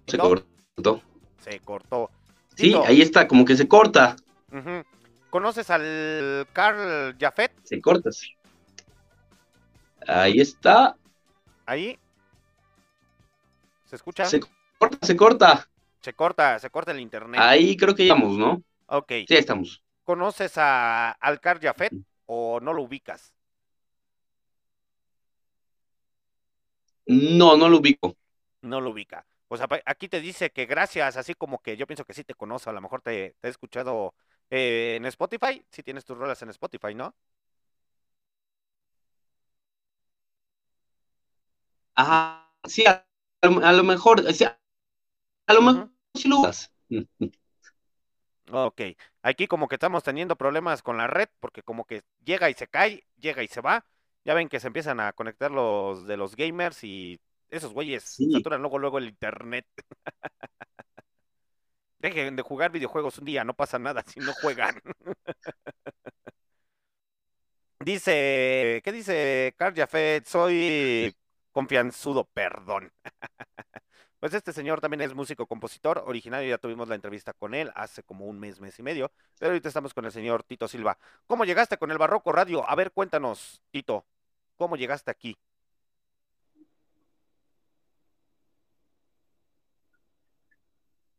[0.06, 0.24] Se ¿No?
[0.24, 1.02] cortó.
[1.38, 2.10] Se cortó.
[2.56, 4.16] Sí, Tito, ahí está, como que se corta.
[5.30, 7.52] ¿Conoces al Carl Jafet?
[7.64, 8.28] se corta, sí.
[10.06, 10.96] Ahí está,
[11.70, 11.96] Ahí.
[13.84, 14.24] ¿Se escucha?
[14.24, 14.40] se
[14.76, 15.68] corta, se corta.
[16.00, 17.40] Se corta, se corta el internet.
[17.40, 18.60] Ahí creo que llegamos, ¿no?
[18.86, 19.12] Ok.
[19.28, 19.80] Sí, estamos.
[20.02, 21.92] ¿Conoces a Alcar Jafet
[22.26, 23.32] o no lo ubicas?
[27.06, 28.16] No, no lo ubico.
[28.62, 29.24] No lo ubica.
[29.46, 32.68] Pues aquí te dice que gracias, así como que yo pienso que sí te conoce,
[32.68, 34.14] a lo mejor te, te he escuchado
[34.48, 37.14] eh, en Spotify, si tienes tus rolas en Spotify, ¿no?
[42.00, 43.06] Ajá, sí, a,
[43.42, 46.72] lo- a lo mejor, sí, a lo mejor sí lo usas.
[48.52, 48.80] Ok,
[49.22, 52.66] aquí como que estamos teniendo problemas con la red, porque como que llega y se
[52.66, 53.86] cae, llega y se va.
[54.24, 58.28] Ya ven que se empiezan a conectar los de los gamers y esos güeyes Sí.
[58.32, 59.66] saturan luego luego el internet.
[61.98, 64.80] Dejen de jugar videojuegos un día, no pasa nada si no juegan.
[67.80, 69.74] Dice, ¿qué dice Carl?
[70.26, 71.14] Soy
[71.52, 72.92] confianzudo, perdón.
[74.20, 78.02] Pues este señor también es músico compositor, originario, ya tuvimos la entrevista con él hace
[78.02, 80.98] como un mes, mes y medio, pero ahorita estamos con el señor Tito Silva.
[81.26, 82.68] ¿Cómo llegaste con el Barroco Radio?
[82.68, 84.04] A ver, cuéntanos, Tito,
[84.56, 85.38] ¿cómo llegaste aquí?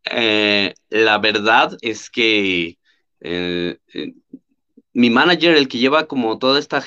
[0.06, 2.78] Eh, la verdad es que
[3.22, 4.14] eh, eh,
[4.94, 6.82] mi manager, el que lleva como toda esta,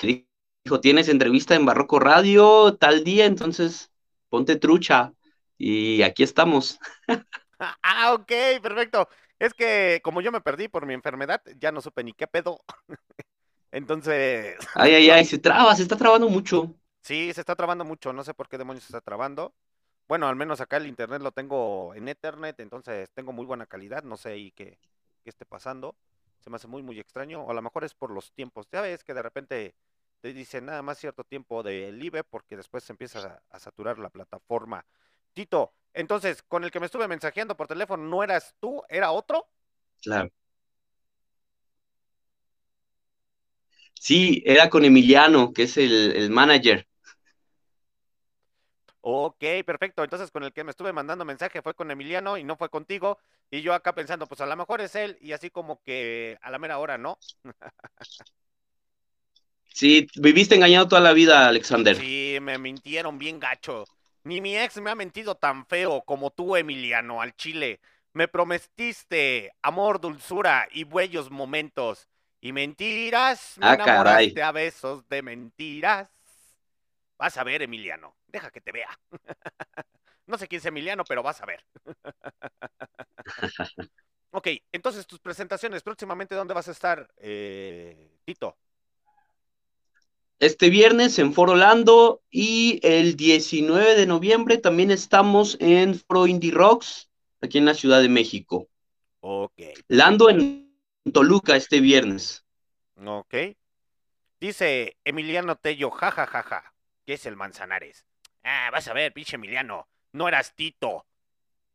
[0.64, 3.92] dijo, tienes entrevista en Barroco Radio tal día, entonces
[4.28, 5.12] ponte trucha.
[5.58, 6.78] Y aquí estamos.
[7.58, 9.08] Ah, ok, perfecto.
[9.38, 12.60] Es que como yo me perdí por mi enfermedad, ya no supe ni qué pedo.
[13.72, 16.74] Entonces, Ay, ay, ay, se traba, se está trabando mucho.
[17.02, 19.54] sí, se está trabando mucho, no sé por qué demonios se está trabando.
[20.08, 24.02] Bueno, al menos acá el internet lo tengo en Ethernet, entonces tengo muy buena calidad,
[24.04, 24.78] no sé ahí qué,
[25.24, 25.96] qué esté pasando.
[26.40, 28.68] Se me hace muy, muy extraño, o a lo mejor es por los tiempos.
[28.72, 29.74] Ya ves que de repente
[30.24, 33.98] te dicen nada más cierto tiempo de libre porque después se empieza a, a saturar
[33.98, 34.86] la plataforma.
[35.34, 38.82] Tito, entonces, con el que me estuve mensajeando por teléfono, ¿no eras tú?
[38.88, 39.50] ¿Era otro?
[40.00, 40.30] Claro.
[44.00, 46.86] Sí, era con Emiliano, que es el, el manager.
[49.02, 50.02] Ok, perfecto.
[50.02, 53.18] Entonces, con el que me estuve mandando mensaje fue con Emiliano y no fue contigo.
[53.50, 56.50] Y yo acá pensando, pues a lo mejor es él y así como que a
[56.50, 57.18] la mera hora, ¿no?
[59.74, 61.96] Sí, viviste engañado toda la vida, Alexander.
[61.96, 63.84] Sí, me mintieron bien gacho.
[64.24, 67.80] Ni mi ex me ha mentido tan feo como tú, Emiliano, al chile.
[68.12, 72.08] Me prometiste amor, dulzura y buenos momentos.
[72.40, 74.26] Y mentiras, me Ah, caray.
[74.26, 76.08] enamoraste a besos de mentiras.
[77.18, 78.14] Vas a ver, Emiliano.
[78.28, 78.88] Deja que te vea.
[80.26, 81.64] No sé quién es Emiliano, pero vas a ver.
[84.30, 88.56] Ok, entonces tus presentaciones próximamente, ¿dónde vas a estar, eh, Tito?
[90.40, 96.50] Este viernes en Foro Lando y el 19 de noviembre también estamos en Foro Indie
[96.50, 97.08] Rocks,
[97.40, 98.68] aquí en la Ciudad de México.
[99.20, 100.76] Ok, Lando en
[101.12, 102.44] Toluca este viernes.
[102.96, 103.34] ok.
[104.40, 106.74] Dice Emiliano Tello, jajajaja,
[107.06, 108.04] ¿qué es el Manzanares?
[108.42, 111.06] Ah, vas a ver, pinche Emiliano, no eras Tito,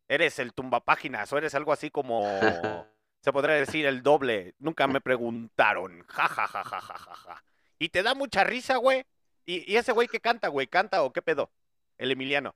[0.06, 2.22] eres el tumbapáginas o eres algo así como,
[3.20, 7.42] se podría decir el doble, nunca me preguntaron, jajajajajaja.
[7.80, 9.04] Y te da mucha risa, güey.
[9.46, 10.68] ¿Y, y ese güey que canta, güey?
[10.68, 11.50] ¿Canta o qué pedo?
[11.98, 12.54] El Emiliano.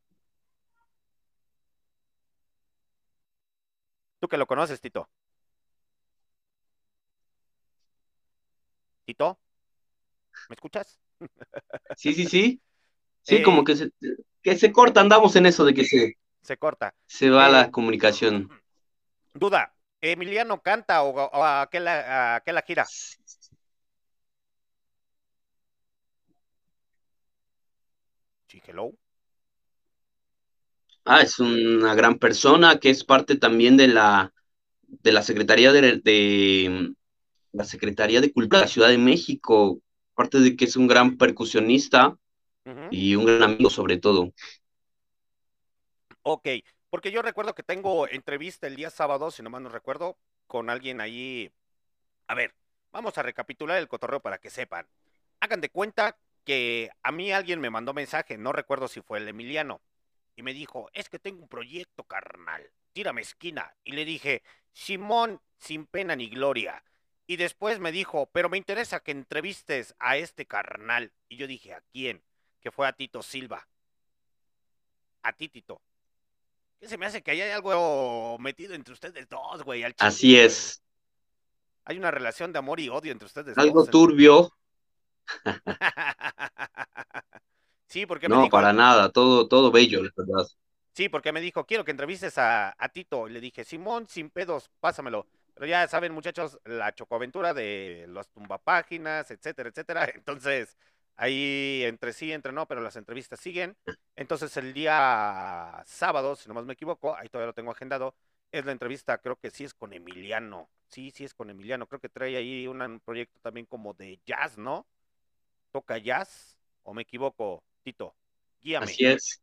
[4.20, 5.08] Tú que lo conoces, Tito.
[9.06, 9.38] Tito,
[10.48, 10.98] ¿me escuchas?
[11.96, 12.60] Sí, sí, sí.
[13.22, 13.90] Sí, Eh, como que se,
[14.42, 16.94] que se corta, andamos en eso de que se, Se corta.
[17.06, 18.50] se va Eh, la comunicación.
[19.34, 22.84] Duda, ¿Emiliano canta o, o a, qué la, a qué la gira?
[28.66, 28.92] Hello.
[31.04, 34.32] Ah, es una gran persona que es parte también de la,
[34.82, 36.94] de la Secretaría de, de
[37.52, 39.80] la Secretaría de Cultura de la Ciudad de México,
[40.14, 42.16] aparte de que es un gran percusionista
[42.90, 44.32] y un gran amigo sobre todo.
[46.22, 46.48] Ok,
[46.90, 50.16] porque yo recuerdo que tengo entrevista el día sábado, si no mal no recuerdo,
[50.46, 51.52] con alguien ahí.
[52.28, 52.54] A ver,
[52.92, 54.88] vamos a recapitular el cotorreo para que sepan.
[55.40, 59.28] Hagan de cuenta que a mí alguien me mandó mensaje, no recuerdo si fue el
[59.28, 59.80] Emiliano,
[60.36, 63.74] y me dijo, es que tengo un proyecto carnal, tírame esquina.
[63.84, 64.42] Y le dije,
[64.72, 66.84] Simón, sin pena ni gloria.
[67.26, 71.12] Y después me dijo, pero me interesa que entrevistes a este carnal.
[71.28, 72.22] Y yo dije, ¿a quién?
[72.60, 73.66] Que fue a Tito Silva.
[75.22, 75.80] A ti, Tito.
[76.80, 79.82] ¿Qué se me hace que hay algo metido entre ustedes dos, güey?
[79.82, 80.44] al Así güey.
[80.44, 80.82] es,
[81.86, 83.90] Hay una relación de amor y odio entre ustedes algo dos.
[83.90, 84.52] turbio,
[87.88, 90.46] sí, porque me no, dijo, para nada, todo, todo bello, la verdad.
[90.94, 93.28] sí, porque me dijo, quiero que entrevistes a, a Tito.
[93.28, 95.26] Y le dije, Simón, sin pedos, pásamelo.
[95.54, 100.06] Pero ya saben, muchachos, la chocoaventura de las tumbapáginas, etcétera, etcétera.
[100.14, 100.76] Entonces,
[101.16, 103.76] Ahí entre sí, entre no, pero las entrevistas siguen.
[104.16, 108.16] Entonces el día sábado, si no más me equivoco, ahí todavía lo tengo agendado,
[108.50, 110.68] es la entrevista, creo que sí es con Emiliano.
[110.88, 111.86] Sí, sí es con Emiliano.
[111.86, 114.86] Creo que trae ahí un proyecto también como de jazz, ¿no?
[115.74, 116.56] ¿Toca jazz?
[116.84, 118.14] ¿O me equivoco, Tito?
[118.62, 118.86] Guíame.
[118.86, 119.42] Así es.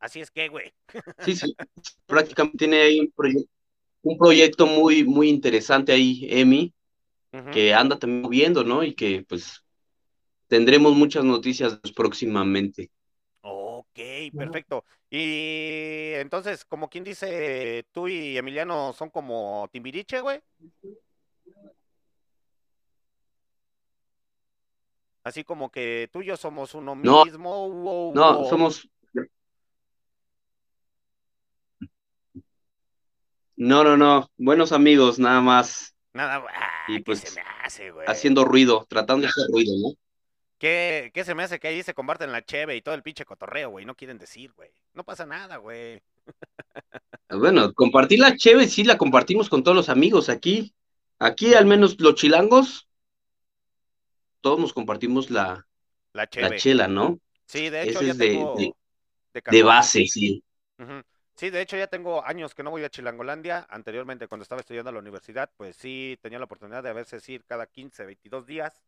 [0.00, 0.72] Así es que, güey.
[1.18, 1.54] Sí, sí.
[2.06, 3.46] Prácticamente tiene ahí un, proye-
[4.02, 6.72] un proyecto muy, muy interesante ahí, Emi,
[7.52, 8.82] que anda también moviendo, ¿no?
[8.82, 9.62] Y que pues
[10.48, 12.90] tendremos muchas noticias próximamente.
[13.48, 13.98] Ok,
[14.36, 14.84] perfecto.
[15.08, 20.40] Y entonces, como quien dice, tú y Emiliano son como Timbiriche, güey.
[25.26, 27.68] Así como que tú y yo somos uno No, mismo.
[27.68, 28.48] wow, No, wow.
[28.48, 28.88] somos.
[33.56, 34.30] No, no, no.
[34.36, 35.96] Buenos amigos, nada más.
[36.12, 38.06] Nada, ah, Y ¿qué pues se me hace, güey?
[38.06, 39.94] haciendo ruido, tratando de hacer ruido, ¿no?
[40.58, 43.24] ¿Qué, qué se me hace que ahí se comparten la cheve y todo el pinche
[43.24, 43.84] cotorreo, güey?
[43.84, 44.70] No quieren decir, güey.
[44.94, 46.00] No pasa nada, güey.
[47.28, 50.72] Bueno, compartir la cheve, sí la compartimos con todos los amigos aquí.
[51.18, 52.85] Aquí, al menos los chilangos,
[54.46, 55.66] todos nos compartimos la,
[56.38, 57.18] La chela, ¿no?
[57.46, 58.72] Sí, de hecho Ese ya es de, tengo de,
[59.34, 59.64] de de cajón.
[59.64, 60.42] base, sí.
[61.34, 63.66] Sí, de hecho ya tengo años que no voy a Chilangolandia.
[63.68, 67.28] Anteriormente, cuando estaba estudiando a la universidad, pues sí tenía la oportunidad de a veces
[67.28, 68.80] ir cada 15, 22 días.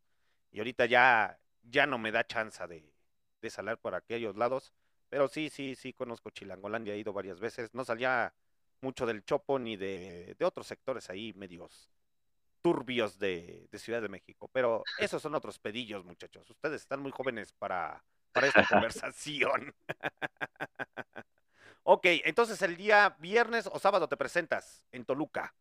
[0.53, 2.95] Y ahorita ya, ya no me da chance de,
[3.43, 4.73] de salir por aquellos lados.
[5.11, 7.75] Pero sí, sí, sí conozco Chilangolandia, he ido varias veces.
[7.75, 8.35] No salía
[8.83, 11.91] mucho del Chopo ni de, de otros sectores ahí medios
[12.63, 14.49] turbios de, de Ciudad de México.
[14.53, 16.49] Pero esos son otros pedillos, muchachos.
[16.51, 19.75] Ustedes están muy jóvenes para, para esta conversación.
[21.91, 25.55] Ok, entonces el día viernes o sábado te presentas en Toluca.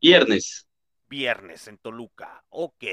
[0.00, 0.68] Viernes.
[1.08, 2.44] Viernes en Toluca.
[2.50, 2.84] Ok.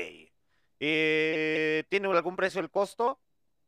[0.79, 3.19] Eh, ¿Tiene algún precio el costo?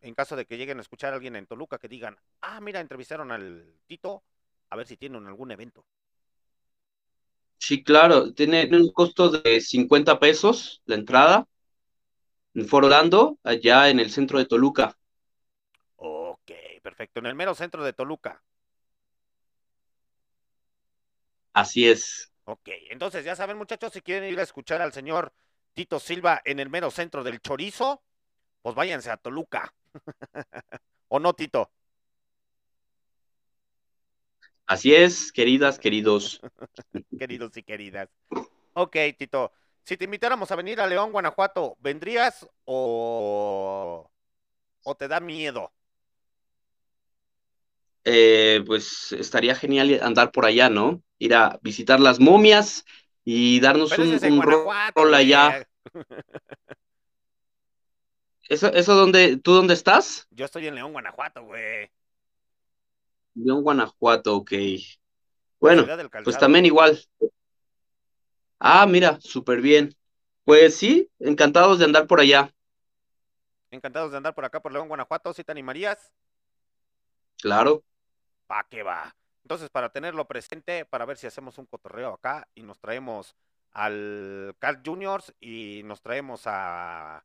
[0.01, 2.79] En caso de que lleguen a escuchar a alguien en Toluca que digan, ah, mira,
[2.79, 4.23] entrevistaron al Tito,
[4.71, 5.85] a ver si tienen algún evento.
[7.59, 11.47] Sí, claro, tiene un costo de 50 pesos la entrada
[12.55, 14.97] en Foro Orlando, allá en el centro de Toluca.
[15.97, 16.51] Ok,
[16.81, 17.19] perfecto.
[17.19, 18.41] En el mero centro de Toluca.
[21.53, 22.31] Así es.
[22.45, 25.33] Ok, entonces ya saben, muchachos, si quieren ir a escuchar al señor
[25.73, 28.01] Tito Silva en el mero centro del chorizo,
[28.61, 29.73] pues váyanse a Toluca.
[31.09, 31.71] ¿O no, Tito?
[34.67, 36.41] Así es, queridas, queridos.
[37.17, 38.09] queridos y queridas.
[38.73, 39.51] Ok, Tito.
[39.83, 44.11] Si te invitáramos a venir a León, Guanajuato, ¿vendrías o,
[44.83, 45.71] o te da miedo?
[48.03, 51.03] Eh, pues estaría genial andar por allá, ¿no?
[51.19, 52.85] Ir a visitar las momias
[53.25, 55.67] y darnos Pero un, un rol allá.
[58.47, 60.27] ¿Eso, eso dónde, tú dónde estás?
[60.31, 61.91] Yo estoy en León, Guanajuato, güey.
[63.37, 64.51] León, Guanajuato, ok.
[64.51, 64.77] La
[65.59, 65.85] Bueno,
[66.23, 66.99] pues también igual.
[68.59, 69.95] Ah, mira, súper bien.
[70.43, 72.53] Pues sí, encantados de andar por allá.
[73.71, 75.33] Encantados de andar por acá por León, Guanajuato.
[75.33, 76.11] ¿Sí te animarías?
[77.39, 77.83] Claro,
[78.47, 79.15] ¿Pa qué va?
[79.43, 83.35] Entonces, para tenerlo presente, para ver si hacemos un cotorreo acá y nos traemos
[83.71, 87.23] al Carl Juniors y nos traemos a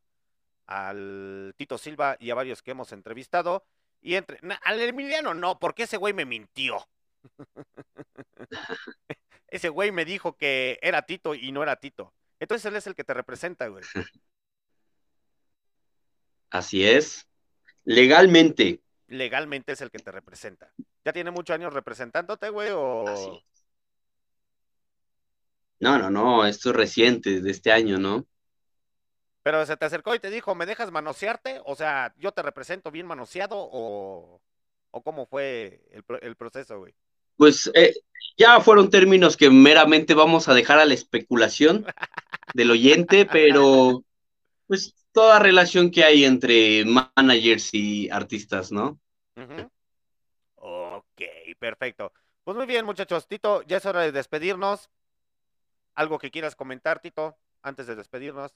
[0.66, 3.64] al Tito Silva y a varios que hemos entrevistado.
[4.02, 6.86] Y entre, na- al Emiliano no, porque ese güey me mintió.
[9.48, 12.12] ese güey me dijo que era Tito y no era Tito.
[12.40, 13.84] Entonces él es el que te representa, güey.
[16.50, 17.28] así es.
[17.84, 18.80] Legalmente.
[19.06, 20.72] Legalmente es el que te representa.
[21.04, 22.68] ¿Ya tiene muchos años representándote, güey?
[22.68, 23.34] Así O...
[23.36, 23.42] es.
[25.80, 28.26] No, no, no, esto es reciente, de este año, ¿no?
[29.42, 31.60] Pero se te acercó y te dijo, ¿me dejas manosearte?
[31.64, 34.40] O sea, ¿yo te represento bien manoseado o,
[34.90, 36.94] o cómo fue el, pro- el proceso, güey?
[37.36, 37.94] Pues eh,
[38.38, 41.86] ya fueron términos que meramente vamos a dejar a la especulación
[42.54, 44.04] del oyente, pero
[44.68, 49.00] pues toda relación que hay entre managers y artistas, ¿no?
[50.56, 51.20] Ok,
[51.58, 52.12] perfecto.
[52.44, 53.26] Pues muy bien, muchachos.
[53.28, 54.90] Tito, ya es hora de despedirnos.
[55.94, 58.54] ¿Algo que quieras comentar, Tito, antes de despedirnos?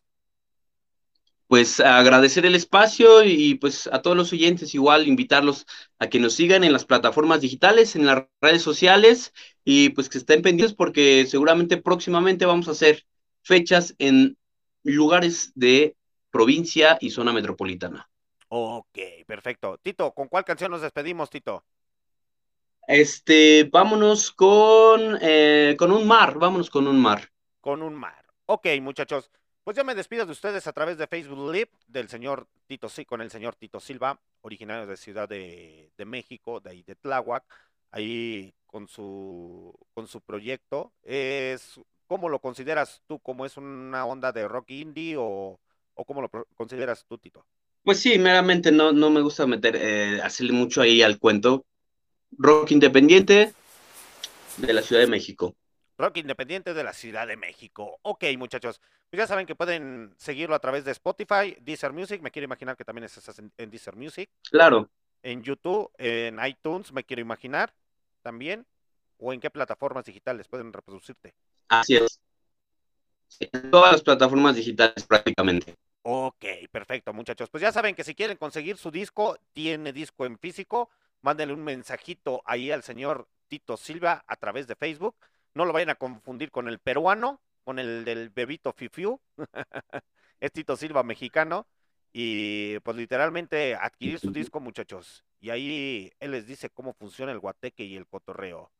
[1.49, 5.65] Pues agradecer el espacio y pues a todos los oyentes igual invitarlos
[5.99, 9.33] a que nos sigan en las plataformas digitales, en las redes sociales
[9.65, 13.07] y pues que estén pendientes porque seguramente próximamente vamos a hacer
[13.43, 14.37] fechas en
[14.83, 15.97] lugares de
[16.31, 18.09] provincia y zona metropolitana.
[18.49, 19.79] Ok, perfecto.
[19.79, 21.65] Tito, ¿con cuál canción nos despedimos, Tito?
[22.89, 27.31] Este, vámonos con, eh, con un mar, vámonos con un mar.
[27.61, 28.25] Con un mar.
[28.47, 29.31] Ok, muchachos.
[29.67, 33.21] Pues yo me despido de ustedes a través de Facebook Live del señor Tito con
[33.21, 37.43] el señor Tito Silva, originario de Ciudad de, México, de ahí de Tláhuac,
[37.91, 40.93] ahí con su con su proyecto.
[41.03, 43.19] Es ¿cómo lo consideras tú?
[43.19, 45.59] ¿Como es una onda de rock indie o,
[45.95, 47.45] o cómo lo consideras tú, Tito?
[47.83, 51.67] Pues sí, meramente no, no me gusta meter, eh, hacerle mucho ahí al cuento.
[52.39, 53.53] Rock independiente
[54.59, 55.57] de la Ciudad de México.
[55.99, 57.99] Rock Independiente de la Ciudad de México.
[58.03, 58.81] Ok, muchachos.
[59.11, 62.21] Pues ya saben que pueden seguirlo a través de Spotify, Deezer Music.
[62.23, 64.31] Me quiero imaginar que también estás en, en Deezer Music.
[64.51, 64.91] Claro,
[65.23, 67.75] En YouTube, en iTunes, me quiero imaginar
[68.23, 68.67] también.
[69.19, 71.35] ¿O en qué plataformas digitales pueden reproducirte?
[71.69, 72.21] así es.
[73.41, 75.75] En todas las plataformas digitales prácticamente.
[76.03, 77.51] Ok, perfecto, muchachos.
[77.51, 80.89] Pues ya saben que si quieren conseguir su disco, tiene disco en físico,
[81.21, 85.17] mándenle un mensajito ahí al señor Tito Silva a través de Facebook.
[85.57, 89.19] No lo vayan a confundir con el peruano, con el del bebito Fifiu.
[90.41, 91.67] es Tito Silva mexicano.
[92.13, 95.25] Y pues literalmente adquirir su disco, muchachos.
[95.41, 98.71] Y ahí él les dice cómo funciona el guateque y el cotorreo.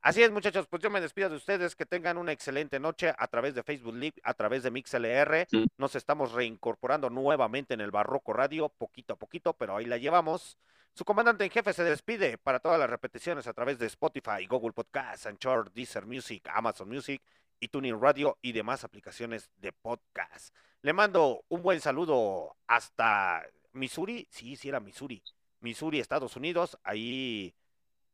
[0.00, 3.28] Así es, muchachos, pues yo me despido de ustedes, que tengan una excelente noche a
[3.28, 5.46] través de Facebook Live, a través de MixLR.
[5.76, 10.56] Nos estamos reincorporando nuevamente en el Barroco Radio, poquito a poquito, pero ahí la llevamos.
[10.96, 14.72] Su comandante en jefe se despide para todas las repeticiones a través de Spotify, Google
[14.72, 17.20] Podcast, Anchor, Deezer Music, Amazon Music
[17.58, 20.54] y Tuning Radio y demás aplicaciones de podcast.
[20.82, 23.42] Le mando un buen saludo hasta
[23.72, 25.20] Missouri, sí, sí era Missouri,
[25.58, 27.56] Missouri, Estados Unidos, ahí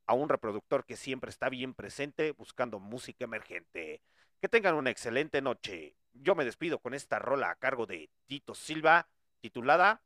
[0.07, 4.01] a un reproductor que siempre está bien presente buscando música emergente.
[4.41, 5.97] Que tengan una excelente noche.
[6.15, 9.07] Yo me despido con esta rola a cargo de Tito Silva,
[9.43, 10.01] titulada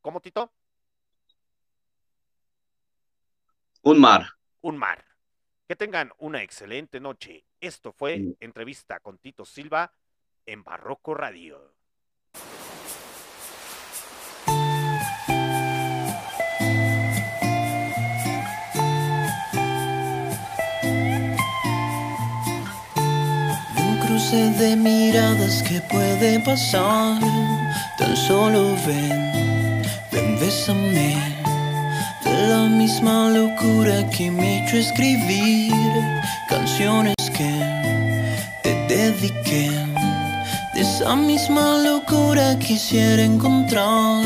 [0.00, 0.52] ¿Cómo Tito?
[3.86, 4.26] Un mar.
[4.62, 5.04] Un mar.
[5.68, 7.44] Que tengan una excelente noche.
[7.60, 9.92] Esto fue entrevista con Tito Silva
[10.44, 11.72] en Barroco Radio.
[23.76, 27.20] Un cruce de miradas que puede pasar.
[27.96, 29.80] Tan solo ven,
[30.10, 31.35] ven, bésame.
[32.26, 35.72] La misma locura que me hecho escribir
[36.48, 37.52] canciones que
[38.62, 39.70] te dediqué.
[40.74, 44.24] De esa misma locura quisiera encontrar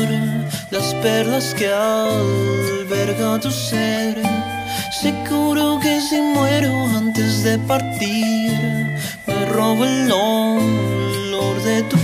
[0.71, 4.21] las perlas que alberga tu ser.
[5.01, 8.51] Seguro que si muero antes de partir,
[9.27, 11.97] me robo el olor de tu